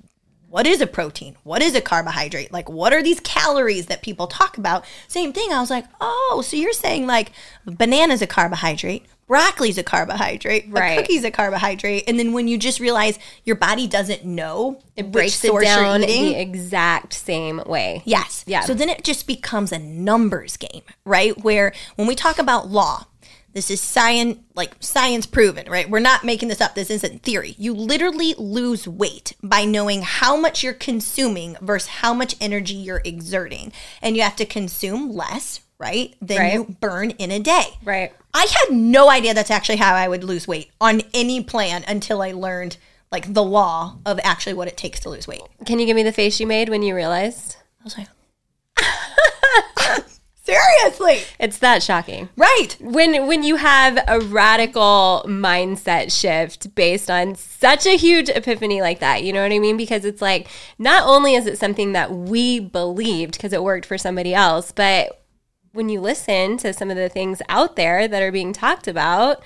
what 0.53 0.67
is 0.67 0.83
a 0.83 0.87
protein? 0.87 1.35
What 1.45 1.63
is 1.63 1.75
a 1.75 1.81
carbohydrate? 1.81 2.53
Like, 2.53 2.69
what 2.69 2.93
are 2.93 3.03
these 3.03 3.21
calories 3.21 3.87
that 3.87 4.03
people 4.03 4.27
talk 4.27 4.59
about? 4.59 4.85
Same 5.09 5.33
thing. 5.33 5.51
I 5.51 5.61
was 5.63 5.71
like, 5.71 5.87
oh, 5.99 6.43
so 6.47 6.59
you're 6.59 6.75
saying 6.75 7.07
like 7.07 7.33
banana's 7.67 8.21
a 8.21 8.27
carbohydrate, 8.27 9.07
broccoli's 9.27 9.79
a 9.79 9.83
carbohydrate, 9.83 10.67
Right. 10.69 10.99
a 10.99 11.01
cookie's 11.01 11.25
a 11.25 11.31
carbohydrate, 11.31 12.05
and 12.07 12.19
then 12.19 12.35
when 12.35 12.49
you 12.49 12.59
just 12.59 12.81
realize 12.81 13.19
your 13.45 13.57
body 13.57 13.87
doesn't 13.87 14.27
know 14.27 14.79
it 14.95 15.11
breaks 15.11 15.43
it 15.43 15.59
down 15.63 16.03
the 16.03 16.35
exact 16.39 17.15
same 17.15 17.63
way. 17.65 18.03
Yes. 18.05 18.45
Yeah. 18.47 18.61
So 18.61 18.75
then 18.75 18.91
it 18.91 19.05
just 19.05 19.27
becomes 19.27 19.73
a 19.73 19.79
numbers 19.79 20.59
game, 20.59 20.83
right? 21.07 21.33
Where 21.43 21.73
when 21.97 22.07
we 22.07 22.15
talk 22.15 22.39
about 22.39 22.69
law, 22.69 23.07
this 23.53 23.71
is 23.71 23.81
science, 23.81 24.39
like 24.55 24.75
science 24.81 25.27
proven, 25.27 25.71
right? 25.71 25.89
We're 25.91 25.99
not 26.01 26.25
making 26.25 26.49
this 26.49 26.61
up. 26.61 26.75
This 26.75 26.91
isn't 26.91 27.23
theory. 27.23 27.55
You 27.59 27.75
literally 27.75 28.35
lose 28.39 28.89
weight 28.89 29.35
by 29.43 29.65
knowing 29.65 30.03
how 30.03 30.37
much 30.37 30.63
you're 30.63 30.73
consuming 30.73 31.57
versus 31.61 31.89
how 31.89 32.15
much 32.15 32.35
energy 32.41 32.75
you're 32.75 33.03
exerting. 33.05 33.73
And 34.01 34.17
you 34.17 34.23
have 34.23 34.37
to 34.37 34.47
consume 34.47 35.13
less, 35.13 35.61
right? 35.79 36.15
Than 36.23 36.39
Right. 36.39 36.53
you 36.55 36.77
burn 36.81 37.11
in 37.11 37.31
a 37.31 37.39
day. 37.39 37.79
Right. 37.85 38.13
I 38.35 38.47
had 38.49 38.75
no 38.75 39.11
idea 39.11 39.35
that's 39.35 39.51
actually 39.51 39.77
how 39.77 39.95
I 39.95 40.09
would 40.09 40.25
lose 40.25 40.49
weight 40.49 40.71
on 40.81 41.03
any 41.13 41.43
plan 41.43 41.85
until 41.87 42.23
I 42.23 42.33
learned 42.33 42.79
like 43.11 43.35
the 43.35 43.43
law 43.43 43.99
of 44.07 44.19
actually 44.25 44.55
what 44.55 44.69
it 44.69 44.77
takes 44.79 45.01
to 45.01 45.11
lose 45.11 45.29
weight. 45.29 45.43
Can 45.67 45.79
you 45.79 45.85
give 45.85 45.97
me 45.97 46.03
the 46.03 46.13
face 46.13 46.41
you 46.41 46.47
made 46.47 46.71
when 46.71 46.83
you 46.83 46.95
realized? 46.95 47.57
I 47.81 47.85
was 47.85 47.99
like, 47.99 48.09
seriously, 50.53 51.23
It's 51.39 51.59
that 51.59 51.83
shocking. 51.83 52.29
right? 52.37 52.77
when 52.81 53.27
when 53.27 53.43
you 53.43 53.57
have 53.57 53.99
a 54.09 54.21
radical 54.21 55.25
mindset 55.27 56.13
shift 56.13 56.75
based 56.75 57.11
on 57.11 57.35
such 57.35 57.87
a 57.87 57.97
huge 57.97 58.29
epiphany 58.29 58.81
like 58.81 59.01
that 59.01 59.23
you 59.23 59.33
know 59.33 59.43
what 59.43 59.53
i 59.53 59.59
mean 59.59 59.77
because 59.77 60.05
it's 60.05 60.23
like 60.23 60.49
not 60.79 61.07
only 61.07 61.35
is 61.35 61.47
it 61.47 61.59
something 61.59 61.93
that 61.93 62.13
we 62.13 62.59
believed 62.61 63.33
because 63.33 63.53
it 63.53 63.63
worked 63.63 63.87
for 63.87 63.97
somebody 63.99 64.35
else 64.35 64.73
but 64.73 65.23
when 65.73 65.89
you 65.89 66.01
listen 66.01 66.57
to 66.59 66.73
some 66.73 66.91
of 66.91 66.97
the 66.97 67.09
things 67.09 67.41
out 67.49 67.77
there 67.77 68.07
that 68.09 68.23
are 68.23 68.33
being 68.33 68.53
talked 68.53 68.87
about 68.89 69.43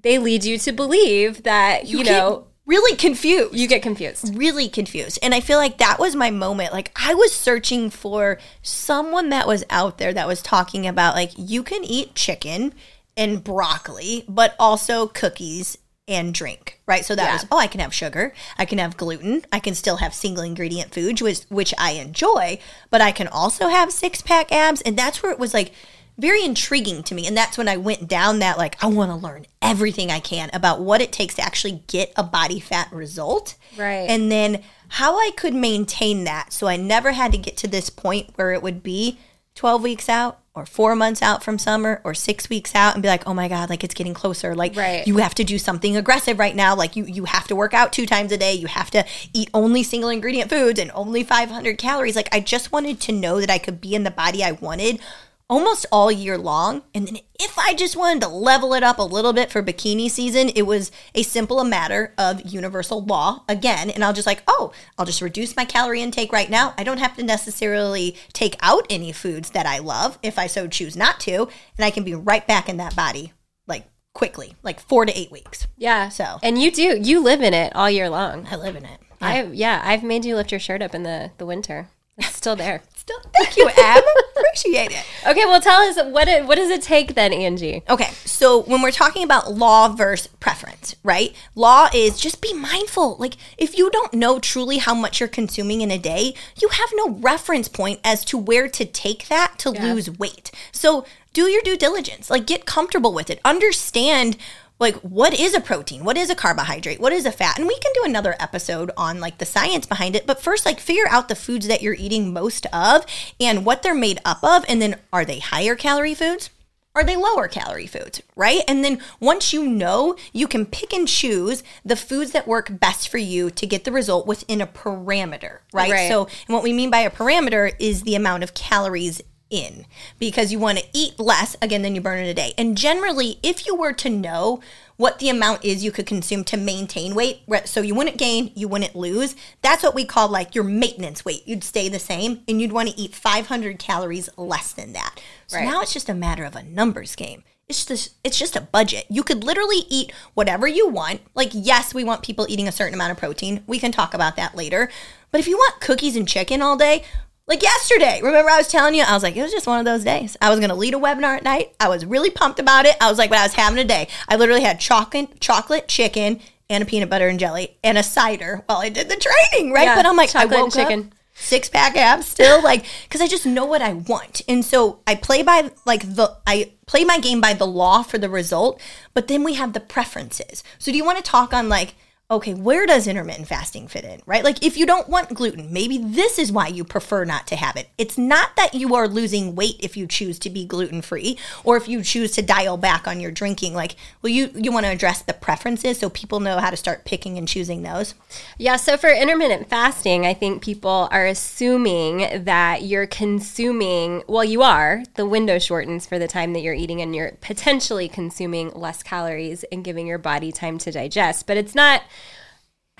they 0.00 0.18
lead 0.18 0.44
you 0.44 0.58
to 0.58 0.72
believe 0.72 1.44
that 1.44 1.86
you, 1.86 1.98
get 2.04 2.06
know 2.12 2.46
really 2.66 2.96
confused. 2.96 3.54
you 3.54 3.66
get 3.66 3.82
confused 3.82 4.36
really 4.36 4.68
confused. 4.68 5.18
And 5.22 5.34
I 5.34 5.40
feel 5.40 5.58
like 5.58 5.78
that 5.78 5.98
was 5.98 6.14
my 6.14 6.30
moment. 6.30 6.72
Like 6.72 6.92
I 6.96 7.14
was 7.14 7.32
searching 7.32 7.90
for 7.90 8.38
someone 8.62 9.28
that 9.30 9.46
was 9.46 9.64
out 9.70 9.98
there 9.98 10.12
that 10.14 10.28
was 10.28 10.42
talking 10.42 10.86
about 10.86 11.14
like 11.14 11.32
you 11.36 11.62
can 11.62 11.84
eat 11.84 12.14
chicken 12.14 12.72
and 13.16 13.42
broccoli, 13.44 14.24
but 14.28 14.54
also 14.58 15.06
cookies 15.06 15.76
and 16.08 16.34
drink, 16.34 16.80
right? 16.86 17.04
So 17.04 17.14
that 17.14 17.24
Yeah. 17.26 17.32
was 17.34 17.46
oh, 17.50 17.58
I 17.58 17.66
can 17.68 17.80
have 17.80 17.94
sugar, 17.94 18.34
I 18.58 18.64
can 18.64 18.78
have 18.78 18.96
gluten, 18.96 19.44
I 19.52 19.60
can 19.60 19.74
still 19.74 19.96
have 19.98 20.14
single 20.14 20.42
ingredient 20.42 20.92
foods, 20.92 21.22
which 21.22 21.42
which 21.48 21.74
I 21.78 21.92
enjoy, 21.92 22.58
but 22.90 23.00
I 23.00 23.12
can 23.12 23.28
also 23.28 23.68
have 23.68 23.92
six 23.92 24.20
pack 24.20 24.50
abs, 24.50 24.80
and 24.82 24.96
that's 24.96 25.22
where 25.22 25.30
it 25.32 25.38
was 25.38 25.54
like 25.54 25.72
very 26.18 26.44
intriguing 26.44 27.02
to 27.04 27.14
me. 27.14 27.26
And 27.26 27.36
that's 27.36 27.56
when 27.58 27.68
I 27.68 27.76
went 27.76 28.06
down 28.08 28.38
that 28.40 28.58
like 28.58 28.82
I 28.82 28.86
want 28.86 29.10
to 29.10 29.16
learn 29.16 29.46
everything 29.60 30.10
I 30.10 30.20
can 30.20 30.50
about 30.52 30.80
what 30.80 31.00
it 31.00 31.12
takes 31.12 31.34
to 31.36 31.42
actually 31.42 31.82
get 31.86 32.12
a 32.16 32.22
body 32.22 32.60
fat 32.60 32.92
result. 32.92 33.54
Right. 33.76 34.08
And 34.08 34.30
then 34.30 34.62
how 34.88 35.16
I 35.18 35.30
could 35.36 35.54
maintain 35.54 36.24
that 36.24 36.52
so 36.52 36.66
I 36.66 36.76
never 36.76 37.12
had 37.12 37.32
to 37.32 37.38
get 37.38 37.56
to 37.58 37.68
this 37.68 37.88
point 37.90 38.30
where 38.36 38.52
it 38.52 38.62
would 38.62 38.82
be 38.82 39.18
12 39.54 39.82
weeks 39.82 40.08
out 40.08 40.38
or 40.54 40.66
four 40.66 40.94
months 40.94 41.22
out 41.22 41.42
from 41.42 41.58
summer 41.58 42.02
or 42.04 42.12
six 42.12 42.50
weeks 42.50 42.74
out 42.74 42.92
and 42.92 43.02
be 43.02 43.08
like, 43.08 43.26
oh 43.26 43.32
my 43.32 43.48
God, 43.48 43.70
like 43.70 43.82
it's 43.82 43.94
getting 43.94 44.12
closer. 44.12 44.54
Like 44.54 44.76
Right. 44.76 45.06
you 45.06 45.16
have 45.16 45.34
to 45.36 45.44
do 45.44 45.58
something 45.58 45.96
aggressive 45.96 46.38
right 46.38 46.54
now. 46.54 46.76
Like 46.76 46.94
you, 46.94 47.04
you 47.06 47.24
have 47.24 47.46
to 47.48 47.56
work 47.56 47.72
out 47.72 47.90
two 47.90 48.04
times 48.04 48.32
a 48.32 48.36
day. 48.36 48.52
You 48.52 48.66
have 48.66 48.90
to 48.90 49.06
eat 49.32 49.48
only 49.54 49.82
single 49.82 50.10
ingredient 50.10 50.50
foods 50.50 50.78
and 50.78 50.90
only 50.94 51.22
500 51.24 51.78
calories. 51.78 52.16
Like 52.16 52.28
I 52.32 52.40
just 52.40 52.70
wanted 52.70 53.00
to 53.00 53.12
know 53.12 53.40
that 53.40 53.48
I 53.50 53.56
could 53.56 53.80
be 53.80 53.94
in 53.94 54.04
the 54.04 54.10
body 54.10 54.44
I 54.44 54.52
wanted 54.52 55.00
almost 55.48 55.86
all 55.92 56.10
year 56.10 56.38
long. 56.38 56.82
And 56.94 57.06
then 57.06 57.18
if 57.38 57.58
I 57.58 57.74
just 57.74 57.96
wanted 57.96 58.22
to 58.22 58.28
level 58.28 58.72
it 58.74 58.82
up 58.82 58.98
a 58.98 59.02
little 59.02 59.32
bit 59.32 59.50
for 59.50 59.62
bikini 59.62 60.10
season, 60.10 60.48
it 60.54 60.62
was 60.62 60.90
a 61.14 61.22
simple 61.22 61.62
matter 61.64 62.14
of 62.16 62.40
universal 62.42 63.04
law 63.04 63.44
again. 63.48 63.90
And 63.90 64.04
I'll 64.04 64.12
just 64.12 64.26
like, 64.26 64.42
oh, 64.48 64.72
I'll 64.98 65.06
just 65.06 65.20
reduce 65.22 65.56
my 65.56 65.64
calorie 65.64 66.00
intake 66.02 66.32
right 66.32 66.48
now. 66.48 66.74
I 66.78 66.84
don't 66.84 66.98
have 66.98 67.16
to 67.16 67.22
necessarily 67.22 68.16
take 68.32 68.56
out 68.60 68.86
any 68.88 69.12
foods 69.12 69.50
that 69.50 69.66
I 69.66 69.78
love 69.78 70.18
if 70.22 70.38
I 70.38 70.46
so 70.46 70.66
choose 70.66 70.96
not 70.96 71.20
to. 71.20 71.48
And 71.76 71.84
I 71.84 71.90
can 71.90 72.04
be 72.04 72.14
right 72.14 72.46
back 72.46 72.68
in 72.68 72.78
that 72.78 72.96
body 72.96 73.32
like 73.66 73.86
quickly, 74.14 74.56
like 74.62 74.80
four 74.80 75.04
to 75.06 75.18
eight 75.18 75.30
weeks. 75.30 75.66
Yeah. 75.76 76.08
So- 76.08 76.38
and 76.42 76.60
you 76.60 76.70
do 76.70 76.98
you 77.02 77.22
live 77.22 77.42
in 77.42 77.54
it 77.54 77.74
all 77.76 77.90
year 77.90 78.08
long. 78.08 78.46
I 78.50 78.56
live 78.56 78.76
in 78.76 78.84
it. 78.84 79.00
I 79.20 79.44
yeah, 79.44 79.80
I've 79.84 80.02
made 80.02 80.24
you 80.24 80.34
lift 80.34 80.50
your 80.50 80.58
shirt 80.58 80.82
up 80.82 80.94
in 80.94 81.02
the 81.04 81.30
the 81.38 81.46
winter. 81.46 81.88
It's 82.18 82.36
still 82.36 82.56
there. 82.56 82.82
Still, 83.02 83.18
thank 83.36 83.56
you, 83.56 83.68
Ab. 83.68 84.04
Appreciate 84.36 84.92
it. 84.92 85.04
Okay, 85.26 85.44
well, 85.44 85.60
tell 85.60 85.80
us 85.80 85.98
what 86.12 86.28
it, 86.28 86.46
what 86.46 86.54
does 86.54 86.70
it 86.70 86.82
take 86.82 87.16
then, 87.16 87.32
Angie? 87.32 87.82
Okay, 87.90 88.10
so 88.24 88.62
when 88.62 88.80
we're 88.80 88.92
talking 88.92 89.24
about 89.24 89.52
law 89.52 89.88
versus 89.88 90.28
preference, 90.38 90.94
right? 91.02 91.34
Law 91.56 91.88
is 91.92 92.20
just 92.20 92.40
be 92.40 92.54
mindful. 92.54 93.16
Like, 93.16 93.34
if 93.58 93.76
you 93.76 93.90
don't 93.90 94.14
know 94.14 94.38
truly 94.38 94.78
how 94.78 94.94
much 94.94 95.18
you're 95.18 95.28
consuming 95.28 95.80
in 95.80 95.90
a 95.90 95.98
day, 95.98 96.34
you 96.60 96.68
have 96.68 96.90
no 96.94 97.10
reference 97.14 97.66
point 97.66 97.98
as 98.04 98.24
to 98.26 98.38
where 98.38 98.68
to 98.68 98.84
take 98.84 99.26
that 99.26 99.58
to 99.58 99.70
lose 99.70 100.08
weight. 100.08 100.52
So, 100.70 101.04
do 101.32 101.48
your 101.50 101.62
due 101.62 101.76
diligence. 101.76 102.30
Like, 102.30 102.46
get 102.46 102.66
comfortable 102.66 103.12
with 103.12 103.30
it. 103.30 103.40
Understand 103.44 104.36
like 104.82 104.96
what 104.96 105.32
is 105.32 105.54
a 105.54 105.60
protein 105.60 106.04
what 106.04 106.18
is 106.18 106.28
a 106.28 106.34
carbohydrate 106.34 107.00
what 107.00 107.12
is 107.12 107.24
a 107.24 107.32
fat 107.32 107.58
and 107.58 107.66
we 107.66 107.78
can 107.78 107.92
do 107.94 108.04
another 108.04 108.34
episode 108.38 108.90
on 108.96 109.20
like 109.20 109.38
the 109.38 109.46
science 109.46 109.86
behind 109.86 110.14
it 110.14 110.26
but 110.26 110.42
first 110.42 110.66
like 110.66 110.80
figure 110.80 111.08
out 111.08 111.28
the 111.28 111.34
foods 111.34 111.66
that 111.68 111.80
you're 111.80 111.94
eating 111.94 112.32
most 112.32 112.66
of 112.66 113.06
and 113.40 113.64
what 113.64 113.82
they're 113.82 113.94
made 113.94 114.18
up 114.24 114.42
of 114.44 114.64
and 114.68 114.82
then 114.82 114.96
are 115.12 115.24
they 115.24 115.38
higher 115.38 115.74
calorie 115.74 116.14
foods 116.14 116.50
are 116.94 117.04
they 117.04 117.16
lower 117.16 117.48
calorie 117.48 117.86
foods, 117.86 118.22
right? 118.36 118.60
And 118.68 118.84
then 118.84 119.00
once 119.18 119.52
you 119.52 119.66
know, 119.66 120.14
you 120.32 120.46
can 120.46 120.66
pick 120.66 120.92
and 120.92 121.08
choose 121.08 121.62
the 121.84 121.96
foods 121.96 122.32
that 122.32 122.46
work 122.46 122.68
best 122.78 123.08
for 123.08 123.16
you 123.16 123.50
to 123.50 123.66
get 123.66 123.84
the 123.84 123.92
result 123.92 124.26
within 124.26 124.60
a 124.60 124.66
parameter, 124.66 125.60
right? 125.72 125.90
Right. 125.90 126.08
So, 126.08 126.24
and 126.24 126.54
what 126.54 126.62
we 126.62 126.74
mean 126.74 126.90
by 126.90 127.00
a 127.00 127.10
parameter 127.10 127.74
is 127.78 128.02
the 128.02 128.14
amount 128.14 128.42
of 128.42 128.52
calories 128.52 129.22
in 129.52 129.86
because 130.18 130.50
you 130.50 130.58
want 130.58 130.78
to 130.78 130.84
eat 130.92 131.20
less 131.20 131.54
again 131.62 131.82
than 131.82 131.94
you 131.94 132.00
burn 132.00 132.18
in 132.18 132.26
a 132.26 132.34
day. 132.34 132.54
And 132.58 132.76
generally, 132.76 133.38
if 133.42 133.66
you 133.66 133.76
were 133.76 133.92
to 133.92 134.08
know 134.10 134.60
what 134.96 135.18
the 135.18 135.28
amount 135.28 135.64
is 135.64 135.84
you 135.84 135.92
could 135.92 136.06
consume 136.06 136.42
to 136.44 136.56
maintain 136.56 137.14
weight, 137.14 137.42
so 137.66 137.80
you 137.82 137.94
wouldn't 137.94 138.18
gain, 138.18 138.52
you 138.54 138.68
wouldn't 138.68 138.96
lose, 138.96 139.36
that's 139.60 139.82
what 139.82 139.94
we 139.94 140.04
call 140.04 140.28
like 140.28 140.54
your 140.54 140.64
maintenance 140.64 141.24
weight. 141.24 141.42
You'd 141.46 141.64
stay 141.64 141.88
the 141.88 141.98
same 141.98 142.42
and 142.48 142.60
you'd 142.60 142.72
want 142.72 142.88
to 142.88 142.98
eat 142.98 143.14
500 143.14 143.78
calories 143.78 144.28
less 144.36 144.72
than 144.72 144.92
that. 144.94 145.20
So 145.46 145.58
Right. 145.58 145.64
now 145.68 145.82
it's 145.82 145.92
just 145.92 146.08
a 146.08 146.14
matter 146.14 146.44
of 146.44 146.56
a 146.56 146.62
numbers 146.62 147.14
game. 147.14 147.44
It's 147.68 147.84
just 147.86 148.14
it's 148.22 148.38
just 148.38 148.54
a 148.56 148.60
budget. 148.60 149.06
You 149.08 149.22
could 149.22 149.44
literally 149.44 149.84
eat 149.88 150.12
whatever 150.34 150.66
you 150.66 150.88
want. 150.88 151.20
Like 151.34 151.50
yes, 151.52 151.94
we 151.94 152.04
want 152.04 152.22
people 152.22 152.46
eating 152.48 152.68
a 152.68 152.72
certain 152.72 152.92
amount 152.94 153.12
of 153.12 153.18
protein. 153.18 153.62
We 153.66 153.78
can 153.78 153.92
talk 153.92 154.14
about 154.14 154.36
that 154.36 154.54
later. 154.54 154.90
But 155.30 155.40
if 155.40 155.48
you 155.48 155.56
want 155.56 155.80
cookies 155.80 156.14
and 156.16 156.28
chicken 156.28 156.60
all 156.60 156.76
day, 156.76 157.02
like 157.46 157.62
yesterday, 157.62 158.20
remember 158.22 158.50
I 158.50 158.58
was 158.58 158.68
telling 158.68 158.94
you, 158.94 159.02
I 159.02 159.14
was 159.14 159.22
like, 159.22 159.36
it 159.36 159.42
was 159.42 159.50
just 159.52 159.66
one 159.66 159.78
of 159.78 159.84
those 159.84 160.04
days. 160.04 160.36
I 160.40 160.50
was 160.50 160.60
gonna 160.60 160.74
lead 160.74 160.94
a 160.94 160.98
webinar 160.98 161.36
at 161.36 161.42
night. 161.44 161.74
I 161.80 161.88
was 161.88 162.04
really 162.06 162.30
pumped 162.30 162.58
about 162.58 162.86
it. 162.86 162.96
I 163.00 163.08
was 163.10 163.18
like, 163.18 163.30
but 163.30 163.38
I 163.38 163.42
was 163.42 163.54
having 163.54 163.78
a 163.78 163.84
day. 163.84 164.08
I 164.28 164.36
literally 164.36 164.62
had 164.62 164.78
chocolate, 164.80 165.40
chocolate 165.40 165.88
chicken, 165.88 166.40
and 166.70 166.82
a 166.82 166.86
peanut 166.86 167.10
butter 167.10 167.28
and 167.28 167.38
jelly 167.38 167.76
and 167.84 167.98
a 167.98 168.02
cider 168.02 168.62
while 168.66 168.78
I 168.78 168.88
did 168.88 169.08
the 169.10 169.16
training, 169.16 169.72
right? 169.72 169.84
Yeah, 169.84 169.94
but 169.96 170.06
I'm 170.06 170.16
like, 170.16 170.34
I 170.34 170.46
woke 170.46 170.68
up, 170.68 170.72
chicken. 170.72 171.12
six 171.34 171.68
pack 171.68 171.96
abs 171.96 172.28
still 172.28 172.62
like 172.62 172.84
because 173.04 173.20
i 173.22 173.26
just 173.26 173.46
know 173.46 173.64
what 173.64 173.80
i 173.80 173.94
want 173.94 174.42
and 174.46 174.62
so 174.64 175.00
i 175.06 175.14
play 175.14 175.42
by 175.42 175.70
like 175.86 176.02
the 176.14 176.36
i 176.46 176.70
play 176.86 177.04
my 177.04 177.18
game 177.18 177.40
by 177.40 177.54
the 177.54 177.66
law 177.66 178.02
for 178.02 178.18
the 178.18 178.28
result 178.28 178.78
but 179.14 179.28
then 179.28 179.42
we 179.42 179.54
have 179.54 179.72
the 179.72 179.80
preferences 179.80 180.62
so 180.78 180.92
do 180.92 180.96
you 180.96 181.04
want 181.04 181.16
to 181.16 181.22
talk 181.24 181.54
on 181.54 181.70
like 181.70 181.94
okay 182.32 182.54
where 182.54 182.86
does 182.86 183.06
intermittent 183.06 183.46
fasting 183.48 183.88
fit 183.88 184.04
in 184.04 184.20
right? 184.26 184.44
Like 184.44 184.64
if 184.64 184.76
you 184.76 184.86
don't 184.86 185.08
want 185.08 185.34
gluten 185.34 185.72
maybe 185.72 185.98
this 185.98 186.38
is 186.38 186.50
why 186.50 186.68
you 186.68 186.84
prefer 186.84 187.24
not 187.24 187.46
to 187.48 187.56
have 187.56 187.76
it. 187.76 187.88
It's 187.98 188.18
not 188.18 188.56
that 188.56 188.74
you 188.74 188.94
are 188.94 189.08
losing 189.08 189.54
weight 189.54 189.76
if 189.80 189.96
you 189.96 190.06
choose 190.06 190.38
to 190.40 190.50
be 190.50 190.64
gluten 190.64 191.02
free 191.02 191.38
or 191.64 191.76
if 191.76 191.88
you 191.88 192.02
choose 192.02 192.32
to 192.32 192.42
dial 192.42 192.76
back 192.76 193.06
on 193.06 193.20
your 193.20 193.30
drinking. 193.30 193.74
Like 193.74 193.96
well 194.20 194.30
you 194.30 194.50
you 194.54 194.72
want 194.72 194.86
to 194.86 194.92
address 194.92 195.22
the 195.22 195.32
preferences 195.32 195.98
so 195.98 196.10
people 196.10 196.40
know 196.40 196.58
how 196.58 196.70
to 196.70 196.76
start 196.76 197.04
picking 197.04 197.38
and 197.38 197.46
choosing 197.46 197.82
those. 197.82 198.14
Yeah, 198.58 198.76
so 198.76 198.96
for 198.96 199.10
intermittent 199.10 199.68
fasting, 199.68 200.26
I 200.26 200.34
think 200.34 200.62
people 200.62 201.08
are 201.10 201.26
assuming 201.26 202.44
that 202.44 202.82
you're 202.82 203.06
consuming, 203.06 204.22
well, 204.26 204.44
you 204.44 204.62
are, 204.62 205.02
the 205.14 205.26
window 205.26 205.58
shortens 205.58 206.06
for 206.06 206.18
the 206.18 206.28
time 206.28 206.52
that 206.52 206.60
you're 206.60 206.74
eating, 206.74 207.00
and 207.00 207.14
you're 207.14 207.32
potentially 207.40 208.08
consuming 208.08 208.70
less 208.70 209.02
calories 209.02 209.64
and 209.70 209.84
giving 209.84 210.06
your 210.06 210.18
body 210.18 210.52
time 210.52 210.78
to 210.78 210.90
digest. 210.90 211.46
But 211.46 211.56
it's 211.56 211.74
not 211.74 212.02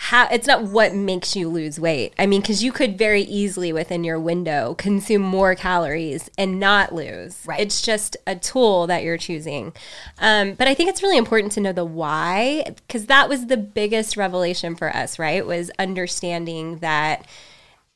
how 0.07 0.27
it's 0.33 0.49
not 0.49 0.65
what 0.65 0.93
makes 0.93 1.37
you 1.37 1.49
lose 1.49 1.79
weight. 1.79 2.13
I 2.19 2.27
mean, 2.27 2.41
because 2.41 2.65
you 2.65 2.73
could 2.73 2.99
very 2.99 3.23
easily 3.23 3.73
within 3.73 4.03
your 4.03 4.19
window 4.19 4.75
consume 4.75 5.23
more 5.23 5.55
calories 5.55 6.29
and 6.37 6.59
not 6.59 6.93
lose. 6.93 7.41
Right. 7.47 7.61
It's 7.61 7.81
just 7.81 8.17
a 8.27 8.35
tool 8.35 8.89
that 8.89 9.05
you're 9.05 9.17
choosing. 9.17 9.73
Um, 10.19 10.55
but 10.55 10.67
I 10.67 10.75
think 10.75 10.91
it's 10.91 11.05
really 11.05 11.19
important 11.19 11.53
to 11.53 11.61
know 11.61 11.73
the 11.73 11.85
why, 11.85 12.65
because 12.89 13.07
that 13.07 13.29
was 13.29 13.47
the 13.47 13.57
biggest 13.57 14.17
revelation 14.17 14.75
for 14.75 14.89
us. 14.89 15.21
Right, 15.21 15.47
was 15.47 15.71
understanding 15.79 16.79
that 16.79 17.29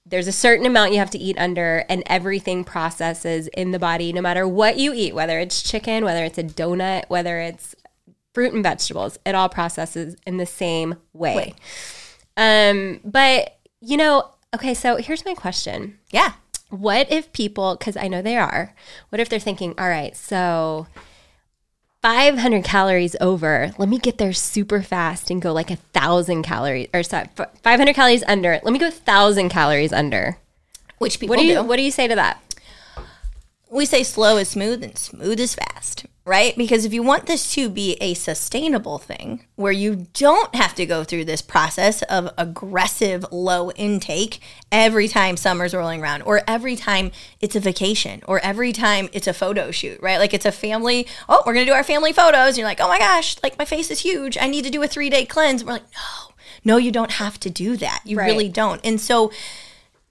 there's 0.09 0.29
a 0.29 0.33
certain 0.33 0.65
amount 0.65 0.93
you 0.93 0.99
have 0.99 1.11
to 1.11 1.19
eat 1.19 1.37
under 1.37 1.85
and 1.89 2.05
everything 2.07 2.63
processes 2.63 3.49
in 3.49 3.73
the 3.73 3.79
body 3.79 4.13
no 4.13 4.21
matter 4.21 4.47
what 4.47 4.79
you 4.79 4.93
eat 4.95 5.15
whether 5.15 5.41
it's 5.41 5.63
chicken 5.63 6.05
whether 6.05 6.25
it's 6.25 6.39
a 6.39 6.45
donut 6.45 7.03
whether 7.09 7.41
it's 7.41 7.75
fruit 8.37 8.53
and 8.53 8.63
vegetables 8.63 9.19
it 9.25 9.35
all 9.35 9.49
processes 9.49 10.15
in 10.27 10.37
the 10.37 10.45
same 10.45 10.97
way, 11.15 11.35
Way. 11.37 11.55
um 12.37 13.01
but 13.03 13.57
you 13.81 13.97
know 13.97 14.29
okay 14.55 14.75
so 14.75 14.97
here's 14.97 15.25
my 15.25 15.33
question. 15.33 15.99
Yeah. 16.11 16.33
What 16.69 17.11
if 17.11 17.33
people 17.33 17.77
because 17.77 17.97
i 17.97 18.09
know 18.09 18.21
they 18.21 18.37
are 18.37 18.75
what 19.09 19.21
if 19.21 19.31
they're 19.31 19.39
thinking 19.49 19.73
all 19.79 19.89
right 19.89 20.15
so 20.15 20.87
500 22.03 22.63
calories 22.63 23.17
over 23.23 23.73
let 23.79 23.89
me 23.89 23.99
get 23.99 24.19
there 24.19 24.35
super 24.35 24.83
fast 24.83 25.31
and 25.31 25.41
go 25.41 25.53
like 25.55 25.71
a 25.71 25.77
thousand 25.77 26.43
calories 26.43 26.89
or 26.93 27.03
sorry, 27.03 27.29
500 27.63 27.95
calories 27.95 28.23
under 28.29 28.61
let 28.63 28.73
me 28.73 28.79
go 28.79 28.89
a 28.89 28.91
thousand 28.91 29.49
calories 29.49 29.95
under. 29.95 30.37
Which 30.99 31.21
people 31.21 31.37
what 31.37 31.41
do 31.41 31.47
you 31.47 31.55
do. 31.55 31.63
what 31.63 31.77
do 31.77 31.83
you 31.83 31.91
say 31.91 32.07
to 32.07 32.15
that? 32.17 32.43
We 33.71 33.87
say 33.87 34.03
slow 34.03 34.37
is 34.37 34.51
smooth 34.51 34.83
and 34.85 34.99
smooth 34.99 35.41
is 35.41 35.55
fast, 35.55 36.05
right? 36.27 36.57
Because 36.59 36.85
if 36.85 36.93
you 36.93 37.05
want 37.05 37.27
this 37.27 37.53
to 37.55 37.71
be 37.71 37.93
a 38.01 38.13
sustainable 38.15 38.99
thing 38.99 39.47
where 39.55 39.73
you 39.73 40.09
don't 40.13 40.53
have 40.57 40.75
to 40.75 40.85
go 40.85 41.05
through 41.05 41.25
this 41.25 41.41
process 41.41 42.03
of 42.03 42.29
aggressive 42.37 43.25
low 43.31 43.71
intake 43.71 44.41
every 44.73 45.07
time 45.07 45.37
summer's 45.37 45.73
rolling 45.73 46.03
around 46.03 46.23
or 46.23 46.43
every 46.49 46.75
time 46.75 47.13
it's 47.41 47.55
a 47.55 47.61
vacation 47.61 48.23
or 48.27 48.41
every 48.41 48.73
time 48.73 49.09
it's 49.13 49.29
a 49.29 49.33
photo 49.33 49.71
shoot, 49.71 50.01
right? 50.03 50.19
Like 50.19 50.35
it's 50.35 50.45
a 50.45 50.51
family, 50.53 51.07
oh, 51.29 51.43
we're 51.47 51.55
going 51.55 51.65
to 51.65 51.71
do 51.71 51.77
our 51.77 51.85
family 51.85 52.13
photos. 52.13 52.49
And 52.49 52.59
you're 52.59 52.67
like, 52.67 52.81
oh 52.81 52.89
my 52.89 52.99
gosh, 52.99 53.37
like 53.45 53.57
my 53.57 53.65
face 53.65 53.91
is 53.93 54.01
huge. 54.01 54.37
I 54.41 54.49
need 54.49 54.65
to 54.65 54.71
do 54.71 54.83
a 54.83 54.89
three 54.89 55.09
day 55.09 55.25
cleanse. 55.25 55.63
We're 55.65 55.75
like, 55.75 55.85
no, 55.95 56.33
no, 56.65 56.77
you 56.77 56.91
don't 56.91 57.13
have 57.13 57.39
to 57.41 57.51
do 57.51 57.77
that. 57.77 58.01
You 58.05 58.19
Right. 58.19 58.27
really 58.27 58.49
don't. 58.49 58.81
And 58.85 59.01
so, 59.01 59.31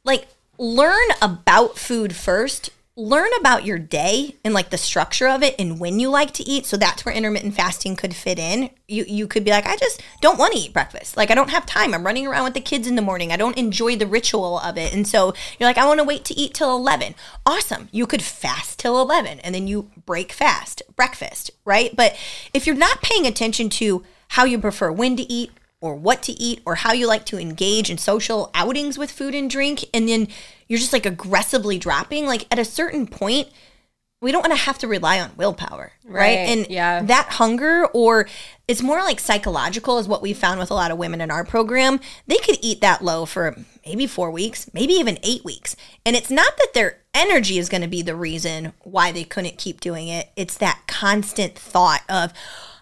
like 0.06 0.28
learn 0.58 1.08
about 1.22 1.78
food 1.78 2.16
first 2.16 2.70
learn 2.98 3.30
about 3.40 3.66
your 3.66 3.78
day 3.78 4.36
and 4.46 4.54
like 4.54 4.70
the 4.70 4.78
structure 4.78 5.28
of 5.28 5.44
it 5.44 5.54
and 5.60 5.82
when 5.82 6.00
you 6.00 6.10
like 6.10 6.32
to 6.32 6.44
eat 6.44 6.66
so 6.66 6.78
that's 6.78 7.04
where 7.04 7.14
intermittent 7.14 7.54
fasting 7.54 7.94
could 7.94 8.16
fit 8.16 8.40
in. 8.40 8.70
You 8.88 9.04
you 9.06 9.28
could 9.28 9.44
be 9.44 9.52
like 9.52 9.66
i 9.66 9.76
just 9.76 10.02
don't 10.22 10.40
want 10.40 10.54
to 10.54 10.60
eat 10.60 10.72
breakfast. 10.72 11.18
Like 11.18 11.30
i 11.30 11.36
don't 11.36 11.50
have 11.50 11.66
time. 11.66 11.94
I'm 11.94 12.06
running 12.06 12.26
around 12.26 12.46
with 12.46 12.54
the 12.54 12.62
kids 12.62 12.88
in 12.88 12.96
the 12.96 13.02
morning. 13.02 13.34
I 13.34 13.38
don't 13.38 13.58
enjoy 13.58 13.98
the 13.98 14.08
ritual 14.08 14.60
of 14.60 14.78
it. 14.78 14.94
And 14.94 15.06
so 15.06 15.34
you're 15.60 15.68
like 15.68 15.78
i 15.78 15.86
want 15.86 16.00
to 16.00 16.06
wait 16.06 16.24
to 16.26 16.34
eat 16.36 16.54
till 16.54 16.74
11 16.74 17.16
awesome. 17.46 17.90
You 17.92 18.08
could 18.08 18.22
fast 18.22 18.80
till 18.80 19.02
11 19.02 19.42
and 19.42 19.54
then 19.54 19.68
you 19.68 19.92
break 20.06 20.32
fast 20.32 20.82
breakfast 20.96 21.52
right? 21.66 21.94
But 21.94 22.16
if 22.54 22.66
you're 22.66 22.76
not 22.78 23.02
paying 23.02 23.28
attention 23.28 23.70
to 23.72 24.06
how 24.30 24.46
you 24.46 24.58
prefer 24.58 24.92
when 24.92 25.18
to 25.18 25.32
eat 25.32 25.52
or 25.86 25.96
what 25.96 26.22
to 26.24 26.32
eat 26.34 26.62
or 26.66 26.76
how 26.76 26.92
you 26.92 27.08
like 27.08 27.26
to 27.26 27.40
engage 27.40 27.90
in 27.90 27.98
social 27.98 28.52
outings 28.54 28.98
with 28.98 29.12
food 29.12 29.36
and 29.36 29.50
drink 29.50 29.86
and 29.94 30.10
then 30.10 30.28
you're 30.68 30.80
just 30.80 30.94
like 30.94 31.06
aggressively 31.06 31.78
dropping 31.78 32.26
like 32.26 32.46
at 32.52 32.60
a 32.60 32.66
certain 32.66 33.08
point 33.08 33.48
we 34.22 34.32
don't 34.32 34.42
want 34.42 34.54
to 34.54 34.66
have 34.66 34.78
to 34.78 34.88
rely 34.88 35.20
on 35.20 35.32
willpower 35.38 35.92
right, 36.04 36.20
Right, 36.20 36.38
and 36.50 36.68
yeah. 36.70 37.04
that 37.04 37.28
hunger 37.34 37.86
or 37.88 38.28
it's 38.68 38.82
more 38.82 39.00
like 39.00 39.20
psychological 39.20 40.00
is 40.00 40.08
what 40.08 40.22
we 40.22 40.34
found 40.34 40.60
with 40.60 40.72
a 40.72 40.76
lot 40.76 40.92
of 40.92 40.98
women 40.98 41.22
in 41.22 41.30
our 41.30 41.44
program 41.44 42.00
they 42.28 42.38
could 42.38 42.58
eat 42.62 42.82
that 42.82 43.04
low 43.04 43.26
for 43.26 43.56
maybe 43.86 44.08
four 44.08 44.32
weeks, 44.32 44.70
maybe 44.74 44.94
even 44.94 45.20
eight 45.24 45.46
weeks. 45.46 45.76
And 46.06 46.16
it's 46.16 46.32
not 46.32 46.58
that 46.58 46.74
their 46.74 46.98
energy 47.14 47.60
is 47.60 47.70
going 47.70 47.82
to 47.82 47.88
be 47.88 48.02
the 48.02 48.16
reason 48.16 48.74
why 48.80 49.12
they 49.12 49.24
couldn't 49.24 49.58
keep 49.58 49.80
doing 49.80 50.08
it. 50.08 50.30
It's 50.36 50.58
that 50.58 50.82
constant 50.88 51.58
thought 51.58 52.02
of, 52.10 52.34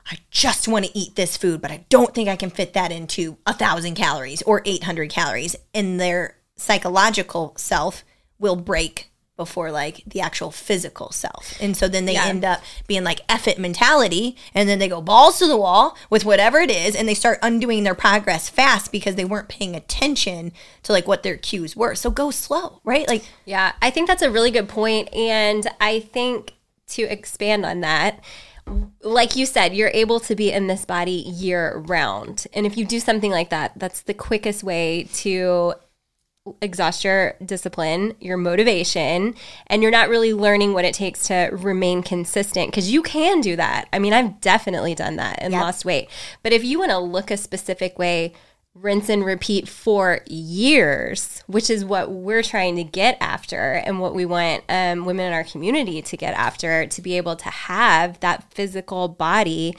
I 0.09 0.17
just 0.31 0.67
want 0.67 0.85
to 0.85 0.97
eat 0.97 1.15
this 1.15 1.37
food, 1.37 1.61
but 1.61 1.71
I 1.71 1.85
don't 1.89 2.13
think 2.13 2.27
I 2.29 2.35
can 2.35 2.49
fit 2.49 2.73
that 2.73 2.91
into 2.91 3.37
a 3.45 3.53
thousand 3.53 3.95
calories 3.95 4.41
or 4.41 4.61
800 4.65 5.09
calories. 5.09 5.55
And 5.73 5.99
their 5.99 6.35
psychological 6.57 7.53
self 7.57 8.03
will 8.39 8.55
break 8.57 9.09
before 9.35 9.71
like 9.71 10.03
the 10.05 10.21
actual 10.21 10.51
physical 10.51 11.11
self. 11.11 11.55
And 11.59 11.75
so 11.75 11.87
then 11.87 12.05
they 12.05 12.13
Yeah. 12.13 12.25
end 12.27 12.45
up 12.45 12.61
being 12.85 13.03
like 13.03 13.21
F 13.27 13.47
it 13.47 13.57
mentality 13.57 14.35
and 14.53 14.69
then 14.69 14.77
they 14.77 14.87
go 14.87 15.01
balls 15.01 15.39
to 15.39 15.47
the 15.47 15.57
wall 15.57 15.97
with 16.11 16.23
whatever 16.23 16.59
it 16.59 16.69
is 16.69 16.95
and 16.95 17.07
they 17.09 17.15
start 17.15 17.39
undoing 17.41 17.83
their 17.83 17.95
progress 17.95 18.47
fast 18.47 18.91
because 18.91 19.15
they 19.15 19.25
weren't 19.25 19.47
paying 19.49 19.75
attention 19.75 20.51
to 20.83 20.91
like 20.91 21.07
what 21.07 21.23
their 21.23 21.37
cues 21.37 21.75
were. 21.75 21.95
So 21.95 22.11
go 22.11 22.29
slow, 22.29 22.79
right? 22.83 23.07
Like 23.07 23.23
Yeah, 23.45 23.71
I 23.81 23.89
think 23.89 24.07
that's 24.07 24.21
a 24.21 24.29
really 24.29 24.51
good 24.51 24.69
point, 24.69 25.11
and 25.15 25.65
I 25.81 26.01
think 26.01 26.53
to 26.89 27.01
expand 27.03 27.65
on 27.65 27.81
that, 27.81 28.19
like 29.01 29.35
you 29.35 29.45
said, 29.45 29.75
you're 29.75 29.91
able 29.93 30.19
to 30.21 30.35
be 30.35 30.51
in 30.51 30.67
this 30.67 30.85
body 30.85 31.11
year 31.11 31.77
round, 31.77 32.47
and 32.53 32.65
if 32.65 32.77
you 32.77 32.85
do 32.85 32.99
something 32.99 33.31
like 33.31 33.49
that, 33.49 33.73
that's 33.77 34.01
the 34.01 34.13
quickest 34.13 34.63
way 34.63 35.07
to 35.13 35.73
exhaust 36.61 37.05
your 37.05 37.35
discipline, 37.45 38.15
your 38.19 38.35
motivation, 38.35 39.33
and 39.67 39.81
you're 39.81 39.91
not 39.91 40.09
really 40.09 40.33
learning 40.33 40.73
what 40.73 40.83
it 40.83 40.93
takes 40.93 41.27
to 41.27 41.49
remain 41.53 42.03
consistent 42.03 42.69
because 42.69 42.91
you 42.91 43.01
can 43.01 43.39
do 43.39 43.55
that. 43.55 43.87
I 43.93 43.99
mean, 43.99 44.11
I've 44.13 44.41
definitely 44.41 44.93
done 44.93 45.15
that 45.17 45.39
and 45.41 45.53
Yep. 45.53 45.61
lost 45.61 45.85
weight. 45.85 46.09
But 46.41 46.51
if 46.51 46.63
you 46.63 46.79
want 46.79 46.91
to 46.91 46.97
look 46.99 47.31
a 47.31 47.37
specific 47.37 47.97
way, 47.97 48.33
rinse 48.75 49.07
and 49.09 49.23
repeat 49.23 49.69
for 49.69 50.21
years, 50.27 51.43
which 51.47 51.69
is 51.69 51.85
what 51.85 52.11
we're 52.11 52.43
trying 52.43 52.75
to 52.75 52.83
get 52.83 53.17
after 53.21 53.73
and 53.73 53.99
what 53.99 54.15
we 54.15 54.25
want 54.25 54.63
um, 54.67 55.05
women 55.05 55.27
in 55.27 55.33
our 55.33 55.43
community 55.43 56.01
to 56.01 56.17
get 56.17 56.33
after 56.33 56.87
to 56.87 57.01
be 57.01 57.15
able 57.17 57.35
to 57.35 57.49
have 57.49 58.19
that 58.21 58.51
physical 58.51 59.07
body 59.07 59.75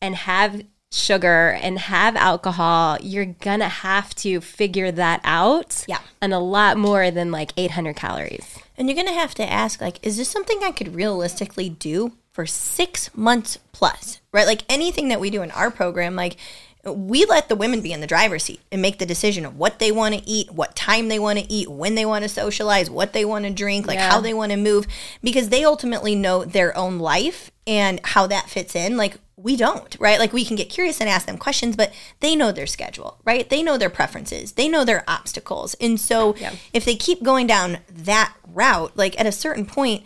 and 0.00 0.14
have 0.14 0.62
sugar 0.92 1.58
and 1.62 1.78
have 1.78 2.16
alcohol, 2.16 2.98
you're 3.00 3.24
gonna 3.24 3.68
have 3.68 4.14
to 4.16 4.40
figure 4.40 4.90
that 4.90 5.20
out. 5.24 5.84
Yeah. 5.88 6.00
And 6.20 6.32
a 6.32 6.38
lot 6.38 6.76
more 6.76 7.10
than 7.10 7.30
like 7.30 7.52
800 7.56 7.96
calories. 7.96 8.58
And 8.76 8.88
you're 8.88 9.04
to 9.04 9.12
have 9.12 9.34
to 9.34 9.50
ask, 9.50 9.80
like, 9.80 10.04
is 10.04 10.16
this 10.16 10.28
something 10.28 10.60
I 10.62 10.72
could 10.72 10.94
realistically 10.94 11.68
do 11.68 12.12
for 12.32 12.46
six 12.46 13.14
months 13.14 13.58
plus, 13.72 14.20
right? 14.32 14.46
Like 14.46 14.62
anything 14.68 15.08
that 15.08 15.20
we 15.20 15.30
do 15.30 15.42
in 15.42 15.50
our 15.50 15.70
program, 15.70 16.16
like, 16.16 16.36
we 16.84 17.24
let 17.26 17.48
the 17.48 17.56
women 17.56 17.80
be 17.82 17.92
in 17.92 18.00
the 18.00 18.06
driver's 18.06 18.44
seat 18.44 18.60
and 18.72 18.80
make 18.80 18.98
the 18.98 19.06
decision 19.06 19.44
of 19.44 19.56
what 19.56 19.78
they 19.78 19.92
want 19.92 20.14
to 20.14 20.26
eat, 20.28 20.50
what 20.50 20.74
time 20.74 21.08
they 21.08 21.18
want 21.18 21.38
to 21.38 21.52
eat, 21.52 21.68
when 21.70 21.94
they 21.94 22.06
want 22.06 22.22
to 22.22 22.28
socialize, 22.28 22.88
what 22.88 23.12
they 23.12 23.24
want 23.24 23.44
to 23.44 23.50
drink, 23.50 23.86
like 23.86 23.98
Yeah. 23.98 24.10
how 24.10 24.20
they 24.20 24.32
want 24.34 24.50
to 24.52 24.56
move, 24.56 24.86
because 25.22 25.50
they 25.50 25.64
ultimately 25.64 26.14
know 26.14 26.44
their 26.44 26.76
own 26.76 26.98
life 26.98 27.50
and 27.66 28.00
how 28.04 28.26
that 28.28 28.48
fits 28.48 28.74
in. 28.74 28.96
Like, 28.96 29.18
we 29.36 29.56
don't, 29.56 29.96
right? 30.00 30.18
Like, 30.18 30.32
we 30.32 30.44
can 30.44 30.56
get 30.56 30.68
curious 30.68 31.00
and 31.00 31.08
ask 31.08 31.26
them 31.26 31.38
questions, 31.38 31.76
but 31.76 31.92
they 32.20 32.34
know 32.36 32.52
their 32.52 32.66
schedule, 32.66 33.18
right? 33.24 33.48
They 33.48 33.62
know 33.62 33.76
their 33.78 33.90
preferences, 33.90 34.52
they 34.52 34.68
know 34.68 34.84
their 34.84 35.04
obstacles. 35.08 35.74
And 35.80 36.00
so, 36.00 36.34
Yeah. 36.38 36.52
if 36.72 36.84
they 36.84 36.94
keep 36.96 37.22
going 37.22 37.46
down 37.46 37.78
that 37.90 38.32
route, 38.46 38.96
like 38.96 39.18
at 39.20 39.26
a 39.26 39.32
certain 39.32 39.64
point, 39.66 40.02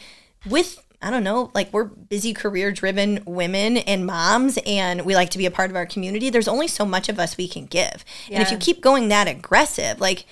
with 0.47 0.79
I 1.05 1.11
don't 1.11 1.23
know, 1.23 1.51
like 1.55 1.73
we're 1.73 1.85
busy 1.85 2.33
career 2.33 2.73
driven 2.73 3.23
women 3.27 3.77
and 3.77 4.07
moms, 4.07 4.59
and 4.67 5.05
we 5.05 5.15
like 5.15 5.31
to 5.31 5.39
be 5.39 5.47
a 5.47 5.51
part 5.51 5.71
of 5.71 5.77
our 5.77 5.87
community. 5.87 6.31
There's 6.31 6.49
only 6.49 6.67
so 6.69 6.85
much 6.87 7.09
of 7.09 7.19
us 7.19 7.37
we 7.37 7.47
can 7.47 7.67
give. 7.67 8.05
And 8.31 8.43
if 8.43 8.51
you 8.51 8.57
keep 8.57 8.81
going 8.81 9.09
that 9.09 9.29
aggressive, 9.29 10.01
like 10.01 10.25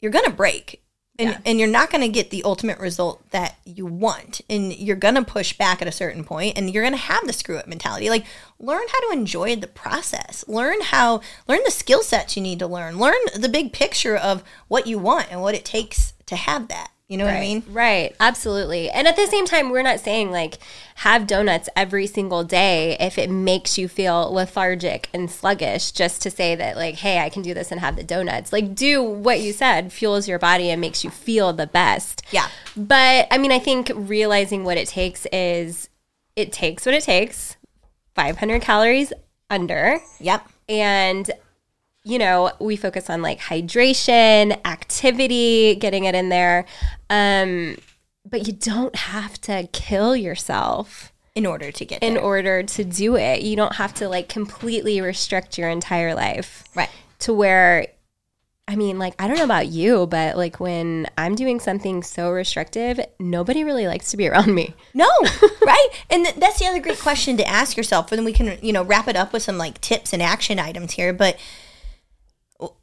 you're 0.00 0.12
going 0.12 0.24
to 0.24 0.30
break. 0.30 0.78
And, 1.18 1.28
Yeah. 1.28 1.38
and 1.44 1.58
you're 1.58 1.68
not 1.68 1.90
going 1.90 2.00
to 2.00 2.08
get 2.08 2.30
the 2.30 2.42
ultimate 2.42 2.78
result 2.78 3.30
that 3.32 3.56
you 3.66 3.84
want. 3.84 4.40
And 4.48 4.72
you're 4.74 4.96
going 4.96 5.14
to 5.16 5.22
push 5.22 5.52
back 5.52 5.82
at 5.82 5.86
a 5.86 5.92
certain 5.92 6.24
point 6.24 6.56
and 6.56 6.70
you're 6.70 6.82
going 6.82 6.94
to 6.94 6.98
have 6.98 7.26
the 7.26 7.34
screw 7.34 7.58
up 7.58 7.66
mentality. 7.66 8.08
Like, 8.08 8.24
learn 8.58 8.80
how 8.90 9.00
to 9.00 9.12
enjoy 9.12 9.56
the 9.56 9.66
process. 9.66 10.42
Learn 10.48 10.80
how, 10.80 11.20
learn 11.46 11.60
the 11.66 11.70
skill 11.70 12.02
sets 12.02 12.34
you 12.34 12.42
need 12.42 12.58
to 12.60 12.66
learn. 12.66 12.98
Learn 12.98 13.20
the 13.36 13.50
big 13.50 13.74
picture 13.74 14.16
of 14.16 14.42
what 14.68 14.86
you 14.86 14.98
want 14.98 15.30
and 15.30 15.42
what 15.42 15.54
it 15.54 15.66
takes 15.66 16.14
to 16.26 16.34
have 16.34 16.68
that. 16.68 16.91
You 17.08 17.18
know 17.18 17.26
what 17.26 17.34
I 17.34 17.40
mean? 17.40 17.62
Right, 17.68 18.16
absolutely. 18.20 18.88
And 18.88 19.06
at 19.06 19.16
the 19.16 19.26
same 19.26 19.44
time, 19.44 19.68
we're 19.68 19.82
not 19.82 20.00
saying 20.00 20.30
like 20.30 20.56
have 20.96 21.26
donuts 21.26 21.68
every 21.76 22.06
single 22.06 22.42
day 22.42 22.96
if 22.98 23.18
it 23.18 23.28
makes 23.28 23.76
you 23.76 23.86
feel 23.86 24.32
lethargic 24.32 25.10
and 25.12 25.30
sluggish, 25.30 25.90
just 25.92 26.22
to 26.22 26.30
say 26.30 26.54
that, 26.54 26.76
like, 26.76 26.94
hey, 26.94 27.18
I 27.18 27.28
can 27.28 27.42
do 27.42 27.52
this 27.52 27.70
and 27.70 27.80
have 27.80 27.96
the 27.96 28.02
donuts. 28.02 28.50
Like, 28.50 28.74
do 28.74 29.02
what 29.02 29.40
you 29.40 29.52
said 29.52 29.92
fuels 29.92 30.26
your 30.26 30.38
body 30.38 30.70
and 30.70 30.80
makes 30.80 31.04
you 31.04 31.10
feel 31.10 31.52
the 31.52 31.66
best. 31.66 32.22
Yeah. 32.30 32.48
But 32.76 33.26
I 33.30 33.36
mean, 33.36 33.52
I 33.52 33.58
think 33.58 33.90
realizing 33.94 34.64
what 34.64 34.78
it 34.78 34.88
takes 34.88 35.26
is 35.32 35.90
it 36.34 36.50
takes 36.50 36.86
what 36.86 36.94
it 36.94 37.02
takes 37.02 37.56
500 38.14 38.62
calories 38.62 39.12
under 39.50 39.98
Yep. 40.18 40.48
and 40.68 41.30
you 42.04 42.18
know 42.18 42.50
we 42.58 42.76
focus 42.76 43.08
on 43.08 43.22
like 43.22 43.38
hydration 43.38 44.58
activity 44.64 45.74
getting 45.76 46.04
it 46.04 46.14
in 46.14 46.28
there 46.28 46.64
um 47.10 47.76
but 48.28 48.46
you 48.46 48.52
don't 48.52 48.94
have 48.96 49.40
to 49.40 49.68
kill 49.72 50.14
yourself 50.16 51.12
In 51.34 51.46
order 51.46 51.70
to 51.72 51.84
get 51.84 52.02
in 52.02 52.14
there. 52.14 52.22
order 52.22 52.62
to 52.62 52.84
do 52.84 53.16
it 53.16 53.42
you 53.42 53.56
don't 53.56 53.76
have 53.76 53.94
to 53.94 54.08
like 54.08 54.28
completely 54.28 55.00
restrict 55.00 55.58
your 55.58 55.68
entire 55.68 56.14
life 56.14 56.64
right. 56.74 56.90
to 57.20 57.32
where 57.32 57.86
I 58.68 58.76
mean, 58.76 58.96
like, 58.96 59.20
I 59.20 59.26
don't 59.26 59.36
know 59.36 59.44
about 59.44 59.66
you, 59.66 60.06
but 60.06 60.36
like 60.36 60.60
when 60.60 61.08
I'm 61.18 61.34
doing 61.34 61.58
something 61.58 62.02
so 62.04 62.30
restrictive, 62.30 63.00
nobody 63.18 63.64
really 63.64 63.88
likes 63.88 64.12
to 64.12 64.16
be 64.16 64.28
around 64.28 64.54
me. 64.54 64.72
No, 64.94 65.10
right? 65.66 65.88
And 66.08 66.24
th- 66.24 66.36
that's 66.36 66.60
the 66.60 66.66
other 66.66 66.80
great 66.80 67.00
question 67.00 67.36
to 67.38 67.46
ask 67.46 67.76
yourself. 67.76 68.12
And 68.12 68.18
then 68.20 68.24
we 68.24 68.32
can, 68.32 68.56
you 68.62 68.72
know, 68.72 68.84
wrap 68.84 69.08
it 69.08 69.16
up 69.16 69.32
with 69.32 69.42
some 69.42 69.58
like 69.58 69.80
tips 69.80 70.12
and 70.12 70.22
action 70.22 70.60
items 70.60 70.92
here. 70.92 71.12
But 71.12 71.38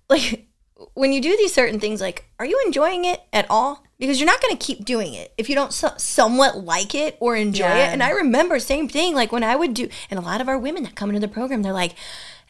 like 0.09 0.47
when 0.93 1.11
you 1.11 1.21
do 1.21 1.35
these 1.37 1.53
certain 1.53 1.79
things, 1.79 2.01
like, 2.01 2.25
are 2.39 2.45
you 2.45 2.61
enjoying 2.65 3.05
it 3.05 3.21
at 3.33 3.45
all? 3.49 3.83
Because 3.99 4.19
you're 4.19 4.25
not 4.29 4.41
going 4.41 4.55
to 4.55 4.65
keep 4.65 4.85
doing 4.85 5.13
it 5.13 5.33
if 5.37 5.49
you 5.49 5.55
don't 5.55 5.73
so- 5.73 5.93
somewhat 5.97 6.63
like 6.63 6.95
it 6.95 7.17
or 7.19 7.35
enjoy 7.35 7.65
Yeah. 7.65 7.89
it. 7.89 7.93
And 7.93 8.01
I 8.01 8.11
remember 8.11 8.59
same 8.59 8.87
thing, 8.87 9.13
like 9.13 9.31
when 9.31 9.43
I 9.43 9.55
would 9.55 9.73
do, 9.73 9.89
and 10.09 10.17
a 10.19 10.23
lot 10.23 10.39
of 10.41 10.47
our 10.47 10.57
women 10.57 10.83
that 10.83 10.95
come 10.95 11.09
into 11.09 11.19
the 11.19 11.27
program, 11.27 11.61
they're 11.63 11.73
like, 11.73 11.95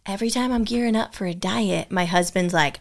every 0.06 0.30
time 0.30 0.52
I'm 0.52 0.64
gearing 0.64 0.96
up 0.96 1.16
for 1.16 1.26
a 1.26 1.34
diet, 1.34 1.92
my 1.92 2.06
husband's 2.06 2.54
like, 2.54 2.80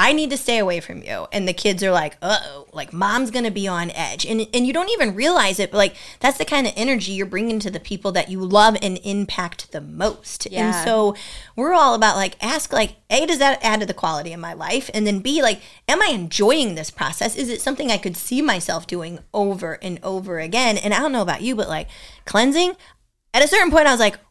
I 0.00 0.14
need 0.14 0.30
to 0.30 0.38
stay 0.38 0.56
away 0.56 0.80
from 0.80 1.02
you. 1.02 1.26
And 1.30 1.46
the 1.46 1.52
kids 1.52 1.84
are 1.84 1.90
like, 1.92 2.16
uh 2.22 2.38
oh, 2.42 2.66
like 2.72 2.90
mom's 2.90 3.30
gonna 3.30 3.50
be 3.50 3.68
on 3.68 3.90
edge. 3.90 4.24
And 4.24 4.48
and 4.54 4.66
you 4.66 4.72
don't 4.72 4.88
even 4.88 5.14
realize 5.14 5.60
it, 5.60 5.70
but 5.70 5.76
like 5.76 5.94
that's 6.20 6.38
the 6.38 6.46
kind 6.46 6.66
of 6.66 6.72
energy 6.74 7.12
you're 7.12 7.26
bringing 7.26 7.58
to 7.60 7.70
the 7.70 7.78
people 7.78 8.10
that 8.12 8.30
you 8.30 8.42
love 8.42 8.78
and 8.80 8.98
impact 9.04 9.72
the 9.72 9.80
most. 9.82 10.46
And 10.46 10.86
so 10.86 11.14
we're 11.54 11.74
all 11.74 11.92
about 11.94 12.16
like 12.16 12.42
ask 12.42 12.72
like, 12.72 12.96
A, 13.10 13.26
does 13.26 13.40
that 13.40 13.62
add 13.62 13.80
to 13.80 13.86
the 13.86 13.92
quality 13.92 14.32
of 14.32 14.40
my 14.40 14.54
life? 14.54 14.88
And 14.94 15.06
then 15.06 15.18
B, 15.20 15.42
like, 15.42 15.60
am 15.86 16.00
I 16.00 16.06
enjoying 16.06 16.76
this 16.76 16.90
process? 16.90 17.36
Is 17.36 17.50
it 17.50 17.60
something 17.60 17.90
I 17.90 17.98
could 17.98 18.16
see 18.16 18.40
myself 18.40 18.86
doing 18.86 19.18
over 19.34 19.74
and 19.82 20.00
over 20.02 20.38
again? 20.38 20.78
And 20.78 20.94
I 20.94 21.00
don't 21.00 21.12
know 21.12 21.20
about 21.20 21.42
you, 21.42 21.54
but 21.54 21.68
like 21.68 21.88
cleansing, 22.24 22.74
at 23.34 23.44
a 23.44 23.48
certain 23.48 23.70
point 23.70 23.86
I 23.86 23.92
was 23.92 24.00
like, 24.00 24.14
"What? 24.14 24.29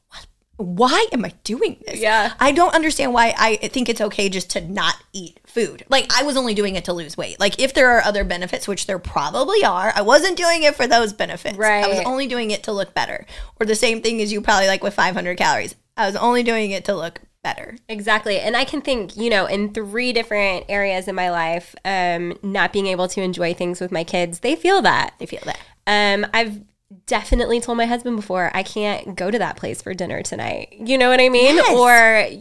Why 0.60 1.08
am 1.14 1.24
I 1.24 1.34
doing 1.46 1.82
this? 1.88 2.02
Yeah. 2.02 2.34
I 2.38 2.52
don't 2.52 2.76
understand 2.76 3.14
why 3.14 3.34
I 3.38 3.56
think 3.56 3.88
it's 3.88 4.02
okay 4.02 4.28
just 4.28 4.50
to 4.52 4.62
not 4.62 4.96
eat 5.14 5.40
food. 5.46 5.86
Like 5.88 6.12
I 6.14 6.24
was 6.24 6.36
only 6.36 6.54
doing 6.54 6.76
it 6.76 6.84
to 6.86 6.94
lose 6.94 7.16
weight. 7.16 7.40
Like 7.40 7.60
if 7.60 7.74
there 7.74 7.90
are 7.92 8.04
other 8.04 8.26
benefits, 8.26 8.68
which 8.68 8.86
there 8.86 9.00
probably 9.00 9.64
are, 9.64 9.94
I 9.96 10.02
wasn't 10.02 10.36
doing 10.36 10.64
it 10.64 10.76
for 10.76 10.86
those 10.86 11.14
benefits. 11.14 11.58
Right. 11.58 11.86
I 11.86 11.88
was 11.88 12.00
only 12.06 12.28
doing 12.28 12.52
it 12.52 12.64
to 12.64 12.74
look 12.74 12.94
better. 12.94 13.26
Or 13.60 13.66
the 13.66 13.76
same 13.76 14.02
thing 14.02 14.22
as 14.22 14.34
you 14.34 14.42
probably 14.42 14.68
like 14.68 14.84
with 14.84 14.94
500 14.94 15.38
calories. 15.38 15.76
I 15.96 16.06
was 16.06 16.18
only 16.18 16.44
doing 16.44 16.72
it 16.72 16.84
to 16.86 16.96
look 16.96 17.22
better. 17.42 17.78
Exactly. 17.88 18.38
And 18.40 18.58
I 18.58 18.66
can 18.66 18.82
think, 18.82 19.16
you 19.16 19.30
know, 19.30 19.46
in 19.46 19.74
three 19.74 20.12
different 20.12 20.66
areas 20.68 21.08
in 21.08 21.16
my 21.16 21.30
life, 21.30 21.74
um, 21.86 22.38
not 22.44 22.74
being 22.74 22.88
able 22.88 23.08
to 23.08 23.22
enjoy 23.22 23.54
things 23.54 23.80
with 23.80 23.94
my 23.94 24.04
kids, 24.04 24.40
they 24.40 24.58
feel 24.58 24.82
that. 24.82 25.14
They 25.20 25.26
feel 25.26 25.42
that. 25.46 25.60
Um, 25.88 26.28
I've 26.34 26.60
definitely 27.06 27.60
told 27.60 27.78
my 27.78 27.86
husband 27.86 28.16
before, 28.16 28.50
I 28.54 28.64
can't 28.64 29.16
go 29.16 29.30
to 29.30 29.38
that 29.38 29.58
place 29.58 29.82
for 29.82 29.94
dinner 29.94 30.24
tonight. 30.24 30.76
You 30.80 30.98
know 30.98 31.10
what 31.10 31.20
I 31.20 31.30
mean? 31.30 31.56
Yes. 31.56 31.70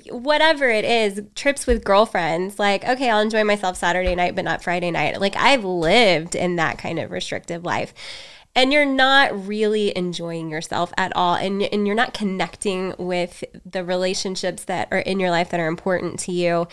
Or 0.09 0.15
whatever 0.19 0.69
it 0.69 0.85
is, 0.85 1.21
trips 1.35 1.67
with 1.67 1.85
girlfriends, 1.85 2.59
like, 2.59 2.83
okay, 2.89 3.11
I'll 3.11 3.21
enjoy 3.21 3.45
myself 3.45 3.77
Saturday 3.77 4.15
night, 4.15 4.35
but 4.35 4.45
not 4.45 4.63
Friday 4.63 4.91
night. 4.91 5.21
Like, 5.21 5.37
I've 5.37 5.65
lived 5.65 6.35
in 6.35 6.57
that 6.57 6.79
kind 6.79 6.99
of 6.99 7.11
restrictive 7.11 7.65
life. 7.65 7.93
And 8.59 8.73
you're 8.73 8.85
not 8.85 9.47
really 9.47 9.97
enjoying 9.97 10.51
yourself 10.51 10.93
at 10.99 11.15
all. 11.15 11.37
And, 11.37 11.63
and 11.63 11.87
you're 11.87 11.95
not 11.95 12.13
connecting 12.13 12.93
with 12.99 13.45
the 13.65 13.85
relationships 13.85 14.65
that 14.65 14.89
are 14.91 14.99
in 14.99 15.21
your 15.21 15.31
life 15.31 15.51
that 15.51 15.61
are 15.61 15.69
important 15.69 16.19
to 16.19 16.33
you. 16.33 16.67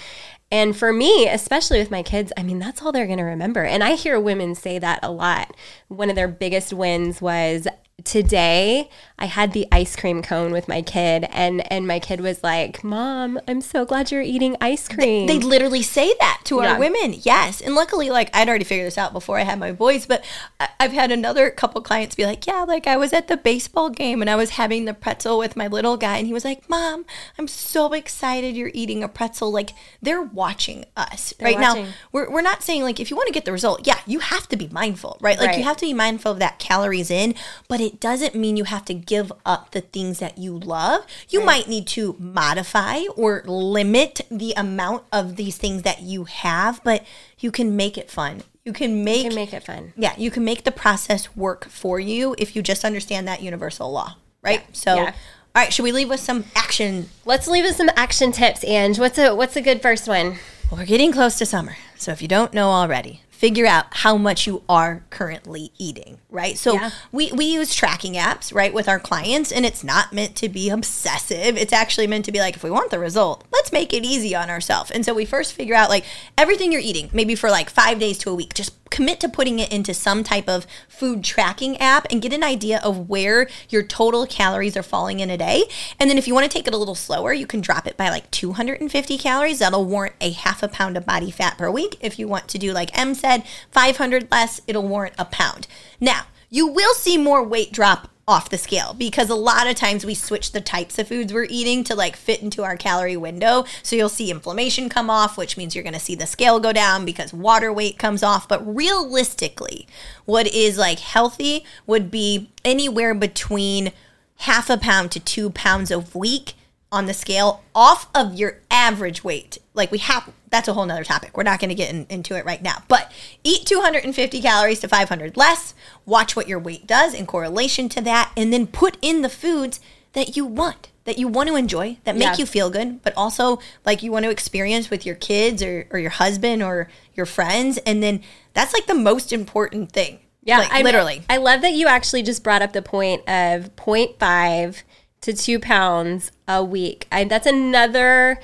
And 0.49 0.75
for 0.75 0.91
me, 0.91 1.29
especially 1.29 1.77
with 1.77 1.91
my 1.91 2.01
kids, 2.01 2.33
I 2.35 2.41
mean, 2.41 2.57
that's 2.57 2.81
all 2.81 2.91
they're 2.91 3.05
going 3.05 3.19
to 3.19 3.23
remember. 3.23 3.63
And 3.63 3.83
I 3.83 3.93
hear 3.93 4.19
women 4.19 4.55
say 4.55 4.79
that 4.79 4.97
a 5.03 5.11
lot. 5.11 5.55
One 5.87 6.09
of 6.09 6.15
their 6.15 6.27
biggest 6.27 6.73
wins 6.73 7.21
was 7.21 7.67
today 8.05 8.89
I 9.17 9.25
had 9.27 9.53
the 9.53 9.65
ice 9.71 9.95
cream 9.95 10.21
cone 10.21 10.51
with 10.51 10.67
my 10.67 10.81
kid 10.81 11.25
and 11.31 11.69
and 11.71 11.87
my 11.87 11.99
kid 11.99 12.19
was 12.19 12.43
like, 12.43 12.83
"Mom, 12.83 13.39
I'm 13.47 13.61
so 13.61 13.85
glad 13.85 14.11
you're 14.11 14.21
eating 14.21 14.57
ice 14.59 14.87
cream." 14.89 15.25
They 15.27 15.39
literally 15.39 15.81
say 15.81 16.13
that 16.19 16.41
to 16.45 16.61
Yeah. 16.61 16.73
our 16.73 16.79
women. 16.79 17.15
Yes. 17.23 17.61
And 17.61 17.75
luckily, 17.75 18.09
like, 18.09 18.29
I'd 18.35 18.49
already 18.49 18.65
figured 18.65 18.87
this 18.87 18.97
out 18.97 19.13
before 19.13 19.39
I 19.39 19.43
had 19.43 19.57
my 19.57 19.71
boys, 19.71 20.05
but 20.05 20.23
I- 20.59 20.67
I've 20.81 20.91
had 20.91 21.11
another 21.11 21.49
couple 21.49 21.81
clients 21.81 22.15
be 22.15 22.25
like, 22.25 22.45
yeah, 22.45 22.63
like 22.67 22.87
I 22.87 22.97
was 22.97 23.13
at 23.13 23.27
the 23.29 23.37
baseball 23.37 23.89
game 23.89 24.21
and 24.21 24.29
I 24.29 24.35
was 24.35 24.51
having 24.51 24.83
the 24.85 24.93
pretzel 24.93 25.37
with 25.37 25.55
my 25.55 25.67
little 25.67 25.95
guy. 25.97 26.17
And 26.17 26.27
he 26.27 26.33
was 26.33 26.43
like, 26.45 26.69
Mom, 26.69 27.05
I'm 27.39 27.47
so 27.47 27.93
excited 27.93 28.55
you're 28.55 28.71
eating 28.73 29.01
a 29.01 29.07
pretzel. 29.07 29.49
Like, 29.51 29.71
they're 30.01 30.21
watching 30.21 30.83
us 30.97 31.33
right 31.41 31.59
now. 31.59 31.85
We're, 32.11 32.29
we're 32.29 32.41
not 32.41 32.63
saying, 32.63 32.83
like, 32.83 32.99
if 32.99 33.09
you 33.09 33.15
want 33.15 33.27
to 33.27 33.33
get 33.33 33.45
the 33.45 33.51
result, 33.53 33.87
yeah, 33.87 33.99
you 34.05 34.19
have 34.19 34.47
to 34.49 34.57
be 34.57 34.67
mindful, 34.73 35.17
right? 35.21 35.37
Like, 35.39 35.47
Right. 35.49 35.57
you 35.59 35.63
have 35.63 35.77
to 35.77 35.85
be 35.85 35.93
mindful 35.93 36.33
of 36.33 36.39
that 36.39 36.59
calories 36.59 37.09
in, 37.09 37.33
but 37.69 37.79
it 37.79 37.94
doesn't 37.99 38.35
mean 38.35 38.57
you 38.57 38.63
have 38.65 38.85
to 38.85 38.93
give 38.93 39.31
up 39.45 39.71
the 39.71 39.81
things 39.81 40.19
that 40.19 40.37
you 40.37 40.57
love. 40.57 41.05
You 41.29 41.43
might 41.43 41.67
need 41.67 41.87
to 41.87 42.15
modify 42.19 43.01
or 43.15 43.43
limit 43.45 44.21
the 44.29 44.53
amount 44.57 45.03
of 45.11 45.35
these 45.35 45.57
things 45.57 45.81
that 45.83 46.01
you 46.01 46.25
have, 46.25 46.81
but 46.83 47.03
you 47.39 47.51
can 47.51 47.75
make 47.75 47.97
it 47.97 48.09
fun. 48.11 48.43
You 48.63 48.73
can 48.73 49.03
make, 49.03 49.23
can 49.27 49.35
make 49.35 49.53
it 49.53 49.63
fun. 49.63 49.93
yeah, 49.95 50.13
you 50.17 50.31
can 50.31 50.43
make 50.43 50.63
the 50.63 50.71
process 50.71 51.35
work 51.35 51.65
for 51.69 51.99
you 51.99 52.35
if 52.39 52.55
you 52.55 52.61
just 52.63 52.83
understand 52.83 53.27
that 53.27 53.41
universal 53.43 53.91
law, 53.91 54.15
right? 54.41 54.63
So, 54.75 54.95
Yeah. 54.95 55.03
all 55.05 55.11
right, 55.55 55.71
should 55.71 55.83
we 55.83 55.91
leave 55.91 56.09
with 56.09 56.19
some 56.19 56.45
action? 56.55 57.09
Let's 57.25 57.47
leave 57.47 57.63
with 57.63 57.75
some 57.75 57.89
action 57.95 58.31
tips, 58.31 58.63
Ange. 58.63 58.97
What's 58.99 59.17
a 59.19 59.35
what's 59.35 59.55
a 59.55 59.61
good 59.61 59.81
first 59.83 60.07
one? 60.07 60.39
Well, 60.71 60.79
we're 60.79 60.85
getting 60.85 61.11
close 61.11 61.37
to 61.37 61.45
summer. 61.45 61.77
So 61.95 62.11
if 62.11 62.21
you 62.23 62.27
don't 62.27 62.53
know 62.53 62.69
already, 62.71 63.21
figure 63.45 63.67
out 63.67 63.85
how 63.91 64.17
much 64.17 64.47
you 64.47 64.63
are 64.67 65.03
currently 65.11 65.71
eating, 65.77 66.17
right? 66.31 66.57
So 66.57 66.73
Yeah. 66.73 66.89
we, 67.11 67.31
we 67.31 67.45
use 67.45 67.75
tracking 67.75 68.13
apps, 68.13 68.51
right, 68.51 68.73
with 68.73 68.89
our 68.89 68.99
clients, 68.99 69.51
and 69.51 69.63
it's 69.63 69.83
not 69.83 70.11
meant 70.11 70.35
to 70.37 70.49
be 70.49 70.71
obsessive. 70.71 71.55
It's 71.55 71.71
actually 71.71 72.07
meant 72.07 72.25
to 72.25 72.31
be 72.31 72.39
like, 72.39 72.55
if 72.55 72.63
we 72.63 72.71
want 72.71 72.89
the 72.89 72.97
result, 72.97 73.43
let's 73.53 73.71
make 73.71 73.93
it 73.93 74.03
easy 74.03 74.33
on 74.33 74.49
ourselves. 74.49 74.89
And 74.89 75.05
so 75.05 75.13
we 75.13 75.25
first 75.25 75.53
figure 75.53 75.75
out 75.75 75.89
like 75.91 76.05
everything 76.39 76.71
you're 76.71 76.81
eating, 76.81 77.11
maybe 77.13 77.35
for 77.35 77.51
like 77.51 77.69
five 77.69 77.99
days 77.99 78.17
to 78.19 78.31
a 78.31 78.33
week, 78.35 78.55
just 78.55 78.73
commit 78.89 79.19
to 79.19 79.29
putting 79.29 79.59
it 79.59 79.71
into 79.71 79.93
some 79.93 80.23
type 80.23 80.47
of 80.47 80.65
food 80.87 81.23
tracking 81.23 81.77
app 81.77 82.05
and 82.11 82.21
get 82.21 82.33
an 82.33 82.43
idea 82.43 82.79
of 82.83 83.09
where 83.09 83.47
your 83.69 83.83
total 83.83 84.25
calories 84.25 84.77
are 84.77 84.83
falling 84.83 85.19
in 85.19 85.29
a 85.29 85.37
day. 85.37 85.63
And 85.99 86.09
then 86.09 86.17
if 86.17 86.27
you 86.27 86.33
want 86.33 86.49
to 86.49 86.55
take 86.55 86.67
it 86.67 86.73
a 86.73 86.77
little 86.77 86.95
slower, 86.95 87.33
you 87.33 87.47
can 87.47 87.61
drop 87.61 87.87
it 87.87 87.97
by 87.97 88.09
like 88.09 88.29
250 88.31 89.17
calories. 89.17 89.59
That'll 89.59 89.85
warrant 89.85 90.15
a 90.21 90.31
half 90.31 90.63
a 90.63 90.67
pound 90.67 90.97
of 90.97 91.05
body 91.05 91.31
fat 91.31 91.57
per 91.57 91.69
week. 91.69 91.97
If 92.01 92.19
you 92.19 92.27
want 92.27 92.47
to 92.49 92.57
do 92.57 92.73
like 92.73 92.97
Em 92.97 93.13
said, 93.13 93.43
500 93.71 94.31
less, 94.31 94.61
it'll 94.67 94.87
warrant 94.87 95.15
a 95.17 95.25
pound. 95.25 95.67
Now, 95.99 96.23
you 96.49 96.67
will 96.67 96.93
see 96.93 97.17
more 97.17 97.43
weight 97.43 97.71
drop 97.71 98.09
off 98.27 98.49
the 98.49 98.57
scale 98.57 98.95
because 98.97 99.29
a 99.29 99.35
lot 99.35 99.67
of 99.67 99.75
times 99.75 100.05
we 100.05 100.15
switch 100.15 100.51
the 100.51 100.61
types 100.61 100.97
of 100.97 101.07
foods 101.07 101.31
we're 101.31 101.45
eating 101.49 101.83
to 101.83 101.95
like 101.95 102.15
fit 102.15 102.41
into 102.41 102.63
our 102.63 102.75
calorie 102.75 103.17
window. 103.17 103.65
So 103.83 103.95
you'll 103.95 104.09
see 104.09 104.31
inflammation 104.31 104.89
come 104.89 105.09
off, 105.09 105.37
which 105.37 105.57
means 105.57 105.75
you're 105.75 105.83
going 105.83 105.93
to 105.93 105.99
see 105.99 106.15
the 106.15 106.25
scale 106.25 106.59
go 106.59 106.73
down 106.73 107.05
because 107.05 107.33
water 107.33 107.71
weight 107.71 107.99
comes 107.99 108.23
off. 108.23 108.47
But 108.47 108.65
realistically, 108.65 109.87
what 110.25 110.47
is 110.47 110.77
like 110.77 110.99
healthy 110.99 111.65
would 111.85 112.09
be 112.09 112.49
anywhere 112.63 113.13
between 113.13 113.91
half 114.37 114.69
a 114.69 114.77
pound 114.77 115.11
to 115.11 115.19
two 115.19 115.49
pounds 115.51 115.91
a 115.91 115.99
week 115.99 116.53
on 116.95 117.05
the 117.07 117.13
scale 117.13 117.61
off 117.75 118.07
of 118.15 118.33
your 118.35 118.61
average 118.71 119.21
weight. 119.23 119.57
Like 119.73 119.91
we 119.91 119.97
have, 119.99 120.31
that's 120.49 120.67
a 120.69 120.73
whole 120.73 120.85
nother 120.85 121.03
topic. 121.03 121.35
We're 121.35 121.43
not 121.43 121.59
going 121.59 121.69
to 121.69 121.75
get 121.75 121.89
in- 121.93 122.05
into 122.09 122.35
it 122.37 122.45
right 122.45 122.61
now. 122.63 122.83
But 122.87 123.11
eat 123.43 123.65
250 123.65 124.41
calories 124.41 124.79
to 124.79 124.87
500 124.87 125.35
less. 125.35 125.73
Watch 126.05 126.35
what 126.37 126.47
your 126.47 126.57
weight 126.59 126.87
does 126.87 127.13
in 127.13 127.25
correlation 127.25 127.89
to 127.89 128.01
that, 128.01 128.31
and 128.37 128.53
then 128.53 128.65
put 128.67 128.97
in 129.01 129.21
the 129.21 129.29
foods 129.29 129.79
that 130.13 130.37
you 130.37 130.45
want, 130.45 130.89
that 131.03 131.17
you 131.17 131.27
want 131.27 131.49
to 131.49 131.55
enjoy, 131.57 131.97
that 132.05 132.15
make 132.15 132.23
Yeah. 132.29 132.35
you 132.37 132.45
feel 132.45 132.69
good, 132.69 133.01
but 133.03 133.13
also 133.17 133.59
like 133.85 134.01
you 134.01 134.13
want 134.13 134.23
to 134.23 134.31
experience 134.31 134.89
with 134.89 135.05
your 135.05 135.15
kids 135.15 135.61
or, 135.61 135.87
or 135.91 135.99
your 135.99 136.11
husband 136.11 136.63
or 136.63 136.87
your 137.13 137.25
friends. 137.25 137.77
And 137.79 138.01
then 138.01 138.21
that's 138.53 138.73
like 138.73 138.87
the 138.87 138.95
most 138.95 139.33
important 139.33 139.91
thing. 139.91 140.19
Yeah, 140.43 140.59
Like, 140.59 140.83
literally. 140.83 141.23
I 141.29 141.37
love 141.37 141.61
that 141.61 141.73
you 141.73 141.87
actually 141.87 142.21
just 142.23 142.43
brought 142.43 142.61
up 142.61 142.71
the 142.71 142.83
point 142.83 143.21
of 143.27 143.75
0.5 143.75 144.83
to 145.25 145.33
two 145.33 145.59
pounds 145.59 146.31
a 146.47 146.63
week. 146.63 147.07
I, 147.11 147.23
that's 147.23 147.47
another 147.47 148.39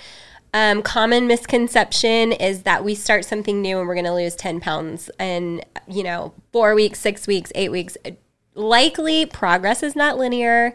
um, 0.52 0.82
common 0.82 1.28
misconception 1.28 2.32
is 2.32 2.64
that 2.64 2.84
we 2.84 2.96
start 2.96 3.24
something 3.24 3.62
new 3.62 3.78
and 3.78 3.88
we're 3.88 3.94
going 3.94 4.06
to 4.06 4.14
lose 4.14 4.36
10 4.36 4.60
pounds 4.60 5.12
in, 5.20 5.64
you 5.88 6.04
know, 6.04 6.34
four 6.52 6.74
weeks, 6.74 7.00
six 7.00 7.28
weeks, 7.28 7.52
eight 7.54 7.70
weeks. 7.70 7.98
Likely 8.56 9.28
progress 9.28 9.84
is 9.84 9.96
not 9.96 10.18
linear. 10.18 10.74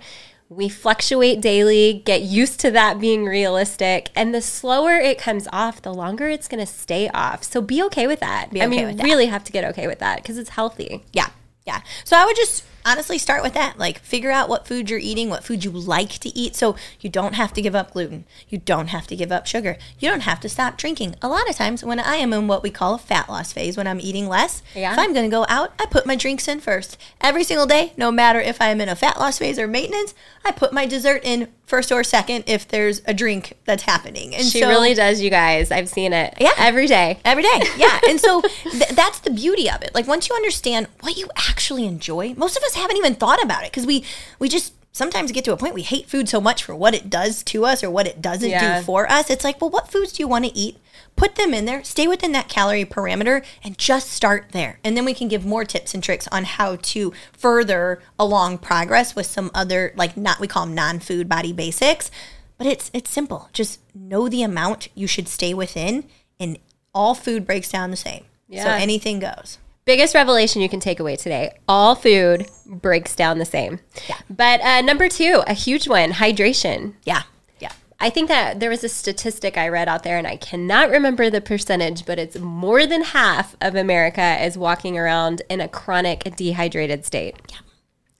We 0.48 0.68
fluctuate 0.68 1.40
daily, 1.40 2.04
get 2.04 2.22
used 2.22 2.60
to 2.60 2.70
that 2.70 3.00
being 3.00 3.24
realistic. 3.24 4.10
And 4.14 4.32
the 4.32 4.40
slower 4.40 4.94
it 4.94 5.18
comes 5.18 5.48
off, 5.52 5.82
the 5.82 5.92
longer 5.92 6.28
it's 6.28 6.46
going 6.46 6.64
to 6.64 6.72
stay 6.72 7.08
off. 7.08 7.42
So 7.42 7.60
be 7.60 7.82
okay 7.82 8.06
with 8.06 8.20
that. 8.20 8.52
Be 8.52 8.62
I 8.62 8.66
okay 8.66 8.76
mean, 8.76 8.86
with 8.86 8.96
that. 8.98 9.02
really 9.02 9.26
have 9.26 9.42
to 9.42 9.50
get 9.50 9.64
okay 9.64 9.88
with 9.88 9.98
that 9.98 10.22
because 10.22 10.38
it's 10.38 10.50
healthy. 10.50 11.04
Yeah. 11.12 11.30
Yeah. 11.66 11.80
So 12.04 12.16
I 12.16 12.24
would 12.24 12.36
just 12.36 12.62
honestly 12.86 13.18
start 13.18 13.42
with 13.42 13.52
that. 13.54 13.78
Like 13.78 13.98
figure 13.98 14.30
out 14.30 14.48
what 14.48 14.66
food 14.66 14.88
you're 14.88 14.98
eating, 14.98 15.28
what 15.28 15.44
food 15.44 15.64
you 15.64 15.70
like 15.70 16.10
to 16.20 16.28
eat. 16.38 16.54
So 16.56 16.76
you 17.00 17.10
don't 17.10 17.34
have 17.34 17.52
to 17.54 17.60
give 17.62 17.74
up 17.74 17.92
gluten. 17.92 18.24
You 18.48 18.58
don't 18.58 18.88
have 18.88 19.06
to 19.08 19.16
give 19.16 19.32
up 19.32 19.46
sugar. 19.46 19.76
You 19.98 20.08
don't 20.08 20.20
have 20.20 20.40
to 20.40 20.48
stop 20.48 20.78
drinking. 20.78 21.16
A 21.20 21.28
lot 21.28 21.48
of 21.50 21.56
times 21.56 21.84
when 21.84 21.98
I 22.00 22.16
am 22.16 22.32
in 22.32 22.46
what 22.46 22.62
we 22.62 22.70
call 22.70 22.94
a 22.94 22.98
fat 22.98 23.28
loss 23.28 23.52
phase, 23.52 23.76
when 23.76 23.86
I'm 23.86 24.00
eating 24.00 24.28
less, 24.28 24.62
Yeah. 24.74 24.92
if 24.92 24.98
I'm 24.98 25.12
going 25.12 25.28
to 25.28 25.34
go 25.34 25.44
out, 25.48 25.72
I 25.80 25.86
put 25.86 26.06
my 26.06 26.16
drinks 26.16 26.46
in 26.48 26.60
first. 26.60 26.96
Every 27.20 27.42
single 27.44 27.66
day, 27.66 27.92
no 27.96 28.10
matter 28.12 28.40
if 28.40 28.60
I'm 28.60 28.80
in 28.80 28.88
a 28.88 28.96
fat 28.96 29.18
loss 29.18 29.38
phase 29.38 29.58
or 29.58 29.66
maintenance, 29.66 30.14
I 30.44 30.52
put 30.52 30.72
my 30.72 30.86
dessert 30.86 31.22
in 31.24 31.48
first 31.66 31.90
or 31.90 32.04
second 32.04 32.44
if 32.46 32.68
there's 32.68 33.02
a 33.06 33.12
drink 33.12 33.54
that's 33.64 33.82
happening. 33.82 34.32
And 34.36 34.44
She 34.46 34.60
so, 34.60 34.68
really 34.68 34.94
does, 34.94 35.20
you 35.20 35.30
guys. 35.30 35.72
I've 35.72 35.88
seen 35.88 36.12
it. 36.12 36.34
Yeah. 36.38 36.52
Every 36.56 36.86
day. 36.86 37.18
Every 37.24 37.42
day, 37.42 37.60
yeah. 37.76 37.98
And 38.08 38.20
so 38.20 38.40
th- 38.40 38.90
that's 38.90 39.18
the 39.18 39.30
beauty 39.30 39.68
of 39.68 39.82
it. 39.82 39.92
Like 39.92 40.06
once 40.06 40.28
you 40.28 40.36
understand 40.36 40.86
what 41.00 41.16
you 41.16 41.28
actually 41.36 41.84
enjoy, 41.84 42.34
most 42.36 42.56
of 42.56 42.62
us 42.62 42.75
haven't 42.76 42.96
even 42.96 43.14
thought 43.14 43.42
about 43.42 43.64
it 43.64 43.70
because 43.70 43.86
we 43.86 44.04
we 44.38 44.48
just 44.48 44.72
sometimes 44.92 45.30
get 45.32 45.44
to 45.44 45.52
a 45.52 45.56
point 45.58 45.74
we 45.74 45.82
hate 45.82 46.08
food 46.08 46.26
so 46.28 46.40
much 46.40 46.64
for 46.64 46.74
what 46.74 46.94
it 46.94 47.10
does 47.10 47.42
to 47.42 47.66
us 47.66 47.84
or 47.84 47.90
what 47.90 48.06
it 48.06 48.22
doesn't 48.22 48.48
Yeah. 48.48 48.78
do 48.78 48.84
for 48.84 49.10
us. 49.10 49.28
It's 49.28 49.44
like, 49.44 49.60
well, 49.60 49.68
what 49.68 49.90
foods 49.90 50.12
do 50.14 50.22
you 50.22 50.28
want 50.28 50.46
to 50.46 50.56
eat? 50.56 50.78
Put 51.16 51.34
them 51.34 51.52
in 51.52 51.64
there, 51.66 51.84
stay 51.84 52.06
within 52.08 52.32
that 52.32 52.48
calorie 52.48 52.84
parameter, 52.86 53.44
and 53.62 53.76
just 53.78 54.10
start 54.10 54.46
there. 54.52 54.78
And 54.84 54.96
then 54.96 55.04
we 55.04 55.12
can 55.14 55.28
give 55.28 55.44
more 55.44 55.64
tips 55.64 55.92
and 55.94 56.02
tricks 56.02 56.26
on 56.32 56.44
how 56.44 56.76
to 56.76 57.12
further 57.32 58.00
along 58.18 58.58
progress 58.58 59.14
with 59.14 59.26
some 59.26 59.50
other 59.54 59.92
like 59.96 60.16
not 60.16 60.40
we 60.40 60.46
call 60.46 60.64
them 60.66 60.74
non-food 60.74 61.28
body 61.28 61.52
basics. 61.52 62.10
But 62.58 62.66
it's 62.66 62.90
it's 62.94 63.10
simple. 63.10 63.50
Just 63.52 63.80
know 63.94 64.28
the 64.30 64.42
amount 64.42 64.88
you 64.94 65.06
should 65.06 65.28
stay 65.28 65.52
within, 65.52 66.04
and 66.40 66.58
all 66.94 67.14
food 67.14 67.46
breaks 67.46 67.70
down 67.70 67.90
the 67.90 67.96
same. 67.98 68.24
Yeah. 68.48 68.64
So 68.64 68.70
anything 68.70 69.18
goes. 69.18 69.58
Biggest 69.86 70.16
revelation 70.16 70.60
you 70.62 70.68
can 70.68 70.80
take 70.80 70.98
away 70.98 71.14
today 71.14 71.56
all 71.68 71.94
food 71.94 72.48
breaks 72.66 73.14
down 73.14 73.38
the 73.38 73.44
same. 73.44 73.78
Yeah. 74.08 74.18
But 74.28 74.60
uh, 74.60 74.80
number 74.80 75.08
two, 75.08 75.44
a 75.46 75.52
huge 75.52 75.86
one 75.86 76.10
hydration. 76.10 76.94
Yeah. 77.04 77.22
Yeah. 77.60 77.70
I 78.00 78.10
think 78.10 78.26
that 78.28 78.58
there 78.58 78.68
was 78.68 78.82
a 78.82 78.88
statistic 78.88 79.56
I 79.56 79.68
read 79.68 79.88
out 79.88 80.02
there, 80.02 80.18
and 80.18 80.26
I 80.26 80.38
cannot 80.38 80.90
remember 80.90 81.30
the 81.30 81.40
percentage, 81.40 82.04
but 82.04 82.18
it's 82.18 82.36
more 82.36 82.84
than 82.84 83.02
half 83.02 83.54
of 83.60 83.76
America 83.76 84.44
is 84.44 84.58
walking 84.58 84.98
around 84.98 85.42
in 85.48 85.60
a 85.60 85.68
chronic 85.68 86.34
dehydrated 86.36 87.04
state. 87.04 87.36
Yeah. 87.48 87.58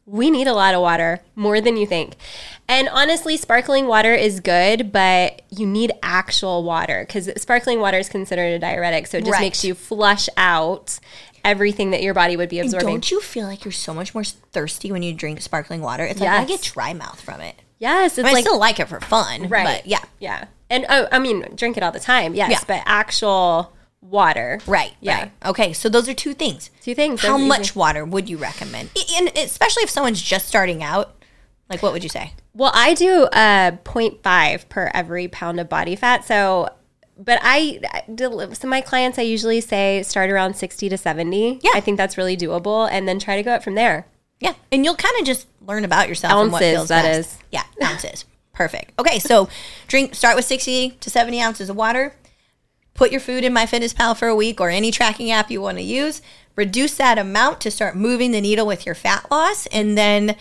We 0.09 0.31
need 0.31 0.47
a 0.47 0.55
lot 0.55 0.73
of 0.77 0.83
water, 0.83 1.21
more 1.35 1.61
than 1.61 1.77
you 1.77 1.85
think. 1.85 2.15
And 2.69 2.89
honestly, 2.91 3.37
sparkling 3.37 3.89
water 3.89 4.15
is 4.15 4.39
good, 4.39 4.93
but 4.93 5.43
you 5.51 5.67
need 5.67 5.91
actual 6.01 6.63
water 6.63 7.03
because 7.05 7.29
sparkling 7.43 7.81
water 7.81 7.99
is 7.99 8.09
considered 8.09 8.53
a 8.53 8.59
diuretic. 8.61 9.09
So 9.09 9.19
it 9.19 9.23
just 9.23 9.33
Right. 9.33 9.41
makes 9.41 9.65
you 9.65 9.75
flush 9.75 10.29
out 10.37 11.01
everything 11.47 11.91
that 11.93 12.03
your 12.03 12.13
body 12.13 12.37
would 12.37 12.49
be 12.51 12.59
And 12.59 12.67
absorbing. 12.67 12.89
don't 12.89 13.11
you 13.11 13.21
feel 13.21 13.47
like 13.47 13.65
you're 13.65 13.73
so 13.73 13.95
much 13.95 14.13
more 14.15 14.25
thirsty 14.25 14.93
when 14.93 15.03
you 15.03 15.15
drink 15.15 15.41
sparkling 15.41 15.81
water? 15.81 16.05
It's 16.05 16.21
like 16.21 16.29
I 16.29 16.45
get 16.45 16.61
dry 16.63 16.93
mouth 16.93 17.21
from 17.21 17.41
it. 17.41 17.55
yes, 17.79 18.19
it's 18.19 18.19
I, 18.19 18.23
mean, 18.23 18.29
I 18.29 18.33
like 18.35 18.43
still 18.45 18.59
like 18.59 18.81
it 18.81 18.89
for 18.89 19.01
fun, 19.01 19.49
right. 19.49 19.65
But 19.65 19.87
yeah, 19.87 20.03
yeah. 20.19 20.47
And 20.69 20.85
oh, 20.89 21.07
I 21.13 21.19
mean, 21.21 21.47
drink 21.55 21.77
it 21.77 21.83
all 21.83 21.93
the 21.93 22.01
time, 22.01 22.35
yes, 22.35 22.51
Yeah. 22.51 22.61
but 22.67 22.83
actual 22.87 23.73
water, 24.01 24.61
right, 24.67 24.93
Yeah. 25.01 25.19
right. 25.21 25.33
Okay, 25.47 25.73
so 25.73 25.89
those 25.89 26.09
are 26.09 26.15
two 26.15 26.35
things. 26.35 26.71
Two 26.83 26.95
things. 26.95 27.23
How 27.23 27.39
much 27.39 27.71
easy. 27.71 27.79
water 27.79 28.05
would 28.05 28.29
you 28.29 28.37
recommend? 28.37 28.91
And 29.17 29.29
especially 29.37 29.85
if 29.85 29.91
someone's 29.91 30.21
just 30.23 30.47
starting 30.49 30.83
out, 30.83 31.15
like 31.71 31.83
what 31.83 31.93
would 31.93 32.03
you 32.03 32.09
say? 32.09 32.33
Well, 32.55 32.71
I 32.75 32.95
do 32.95 33.25
uh 33.25 33.73
0.5 33.85 34.69
per 34.69 34.91
every 34.95 35.29
pound 35.29 35.61
of 35.61 35.69
body 35.69 35.95
fat. 35.97 36.25
So, 36.25 36.69
but 37.19 37.39
I, 37.43 37.81
I 37.93 38.03
del- 38.13 38.39
some 38.55 38.69
of 38.69 38.71
my 38.71 38.81
clients, 38.81 39.19
I 39.19 39.23
usually 39.23 39.61
say 39.61 40.03
start 40.03 40.31
around 40.31 40.55
60 40.57 40.89
to 40.89 40.99
70. 40.99 41.61
Yeah. 41.63 41.71
I 41.75 41.81
think 41.81 41.97
that's 41.97 42.17
really 42.19 42.37
doable, 42.37 42.89
and 42.91 43.09
then 43.09 43.19
try 43.19 43.37
to 43.37 43.43
go 43.43 43.53
up 43.53 43.63
from 43.65 43.75
there. 43.75 44.07
Yeah, 44.41 44.55
and 44.71 44.85
you'll 44.85 44.97
kind 44.97 45.15
of 45.19 45.25
just 45.27 45.47
learn 45.67 45.85
about 45.85 46.09
yourself 46.09 46.33
and 46.35 46.53
what 46.53 46.61
feels 46.61 46.89
that 46.89 47.03
best. 47.05 47.19
is. 47.19 47.39
Yeah, 47.51 47.63
ounces. 47.83 48.27
Perfect. 48.53 48.93
Okay, 48.99 49.19
so 49.19 49.49
drink. 49.89 50.15
Start 50.15 50.37
with 50.37 50.45
sixty 50.45 50.91
to 51.01 51.09
seventy 51.11 51.41
ounces 51.41 51.71
of 51.71 51.77
water. 51.77 52.15
put 52.95 53.11
your 53.11 53.21
food 53.21 53.45
in 53.45 53.53
MyFitnessPal 53.53 54.17
for 54.17 54.29
a 54.29 54.35
week 54.35 54.61
or 54.61 54.69
any 54.71 54.91
tracking 54.91 55.31
app 55.31 55.51
you 55.51 55.61
want 55.61 55.77
to 55.79 55.83
use, 55.83 56.23
reduce 56.55 56.97
that 56.97 57.19
amount 57.19 57.61
to 57.63 57.71
start 57.71 57.95
moving 57.97 58.31
the 58.31 58.41
needle 58.41 58.67
with 58.67 58.87
your 58.87 58.95
fat 58.95 59.27
loss, 59.31 59.67
and 59.67 59.97
then 59.99 60.35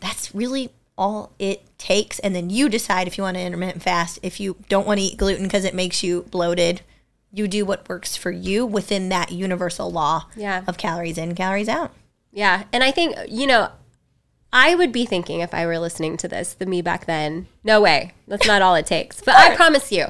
that's 0.00 0.34
really 0.34 0.70
all 0.98 1.32
it 1.38 1.62
takes. 1.78 2.18
And 2.20 2.34
then 2.34 2.50
you 2.50 2.68
decide 2.68 3.06
if 3.06 3.18
you 3.18 3.24
want 3.24 3.36
to 3.36 3.42
intermittent 3.42 3.82
fast, 3.82 4.18
if 4.22 4.40
you 4.40 4.56
don't 4.68 4.86
want 4.86 4.98
to 4.98 5.04
eat 5.04 5.16
gluten 5.18 5.44
because 5.44 5.64
it 5.64 5.74
makes 5.74 6.02
you 6.02 6.22
bloated. 6.30 6.80
You 7.32 7.48
do 7.48 7.66
what 7.66 7.86
works 7.88 8.16
for 8.16 8.30
you 8.30 8.64
within 8.64 9.10
that 9.10 9.30
universal 9.30 9.90
law 9.92 10.26
Yeah. 10.36 10.62
of 10.66 10.78
calories 10.78 11.18
in, 11.18 11.34
calories 11.34 11.68
out. 11.68 11.92
Yeah. 12.32 12.64
And 12.72 12.82
I 12.82 12.90
think, 12.92 13.14
you 13.28 13.46
know, 13.46 13.70
I 14.52 14.74
would 14.74 14.90
be 14.92 15.04
thinking 15.04 15.40
if 15.40 15.52
I 15.52 15.66
were 15.66 15.78
listening 15.78 16.16
to 16.18 16.28
this, 16.28 16.54
the 16.54 16.64
me 16.64 16.80
back 16.80 17.04
then, 17.04 17.46
no 17.62 17.80
way. 17.80 18.12
That's 18.26 18.46
not 18.46 18.62
all 18.62 18.74
it 18.74 18.86
takes. 18.86 19.20
But 19.20 19.34
I 19.34 19.54
promise 19.54 19.92
you, 19.92 20.06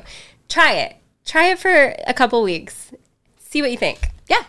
try 0.49 0.73
it. 0.75 0.97
Try 1.25 1.47
it 1.47 1.59
for 1.59 1.97
a 2.07 2.15
couple 2.15 2.41
weeks. 2.45 2.93
See 3.41 3.61
what 3.61 3.73
you 3.73 3.79
think. 3.79 4.11
Yeah. 4.29 4.45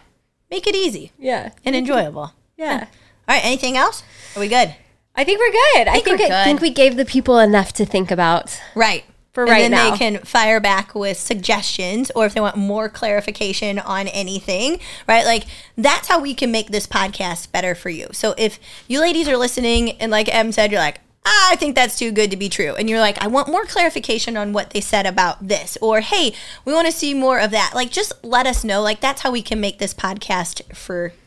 Make 0.52 0.68
it 0.68 0.76
easy 0.76 1.14
Yeah. 1.18 1.52
and 1.66 1.76
enjoyable. 1.76 2.34
Yeah. 2.58 2.86
All 3.28 3.36
right. 3.36 3.44
Anything 3.46 3.76
else? 3.76 4.04
Are 4.36 4.40
we 4.40 4.50
good? 4.50 4.76
I 5.18 5.24
think 5.24 5.40
we're 5.40 5.52
good. 5.52 5.88
I 5.88 5.94
think 5.94 6.06
think 6.06 6.20
we're 6.20 6.36
I 6.36 6.44
think 6.44 6.62
we 6.62 6.70
gave 6.70 6.96
the 6.96 7.06
people 7.06 7.40
enough 7.40 7.74
to 7.74 7.86
think 7.86 8.12
about. 8.12 8.62
Right. 8.76 9.04
For 9.34 9.44
and 9.44 9.52
right 9.52 9.62
then 9.62 9.72
now. 9.72 9.92
they 9.92 9.98
can 9.98 10.20
fire 10.20 10.60
back 10.60 10.96
with 10.96 11.18
suggestions 11.18 12.12
or 12.16 12.26
if 12.26 12.34
they 12.34 12.42
want 12.42 12.56
more 12.56 12.88
clarification 12.88 13.78
on 13.78 14.08
anything, 14.08 14.80
right? 15.08 15.26
Like 15.26 15.46
that's 15.76 16.08
how 16.08 16.20
we 16.20 16.34
can 16.34 16.52
make 16.52 16.70
this 16.70 16.88
podcast 16.88 17.52
better 17.52 17.76
for 17.76 17.90
you. 17.90 18.08
So 18.14 18.34
if 18.38 18.60
you 18.88 19.00
ladies 19.00 19.28
are 19.28 19.38
listening 19.38 19.92
and 19.94 20.12
like 20.12 20.34
Em 20.34 20.52
said, 20.52 20.72
you're 20.72 20.82
like, 20.82 21.02
ah, 21.26 21.52
I 21.52 21.56
think 21.56 21.76
that's 21.76 22.00
too 22.00 22.12
good 22.12 22.32
to 22.32 22.38
be 22.38 22.50
true. 22.50 22.74
And 22.76 22.90
you're 22.90 23.00
like, 23.00 23.24
I 23.24 23.28
want 23.28 23.48
more 23.48 23.66
clarification 23.66 24.38
on 24.38 24.54
what 24.54 24.72
they 24.72 24.82
said 24.82 25.06
about 25.06 25.48
this. 25.48 25.78
Or 25.82 26.02
hey, 26.02 26.34
we 26.66 26.74
want 26.74 26.88
to 26.88 26.92
see 26.92 27.14
more 27.14 27.40
of 27.40 27.52
that. 27.52 27.74
Like 27.76 27.92
just 27.92 28.14
let 28.24 28.48
us 28.48 28.64
know. 28.64 28.82
Like 28.82 29.02
that's 29.02 29.22
how 29.22 29.32
we 29.32 29.42
can 29.42 29.60
make 29.60 29.78
this 29.78 29.94
podcast 29.94 30.76
for 30.76 31.08
you. 31.08 31.27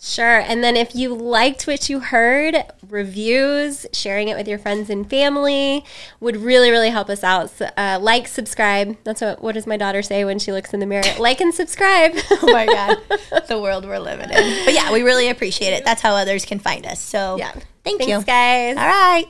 Sure. 0.00 0.38
And 0.38 0.62
then 0.62 0.76
if 0.76 0.94
you 0.94 1.12
liked 1.12 1.66
what 1.66 1.88
you 1.88 1.98
heard, 1.98 2.56
reviews, 2.88 3.84
sharing 3.92 4.28
it 4.28 4.36
with 4.36 4.46
your 4.46 4.58
friends 4.58 4.90
and 4.90 5.08
family 5.10 5.84
would 6.20 6.36
really, 6.36 6.70
really 6.70 6.90
help 6.90 7.10
us 7.10 7.24
out. 7.24 7.50
So, 7.50 7.68
uh, 7.76 7.98
like, 8.00 8.28
subscribe. 8.28 8.96
That's 9.02 9.20
what, 9.20 9.42
what 9.42 9.52
does 9.54 9.66
my 9.66 9.76
daughter 9.76 10.02
say 10.02 10.24
when 10.24 10.38
she 10.38 10.52
looks 10.52 10.72
in 10.72 10.80
the 10.80 10.86
mirror? 10.86 11.02
Like 11.18 11.40
and 11.40 11.52
subscribe. 11.52 12.12
Oh 12.30 12.52
my 12.52 12.66
God. 12.66 12.98
the 13.48 13.60
world 13.60 13.84
we're 13.84 13.98
living 13.98 14.30
in. 14.30 14.64
But 14.64 14.72
yeah, 14.72 14.92
we 14.92 15.02
really 15.02 15.28
appreciate 15.28 15.72
it. 15.72 15.84
That's 15.84 16.00
how 16.00 16.14
others 16.14 16.44
can 16.44 16.60
find 16.60 16.86
us. 16.86 17.00
So 17.00 17.36
yeah. 17.36 17.50
thank 17.82 18.00
Thanks, 18.00 18.06
you. 18.06 18.22
guys. 18.22 18.76
All 18.76 18.86
right. 18.86 19.26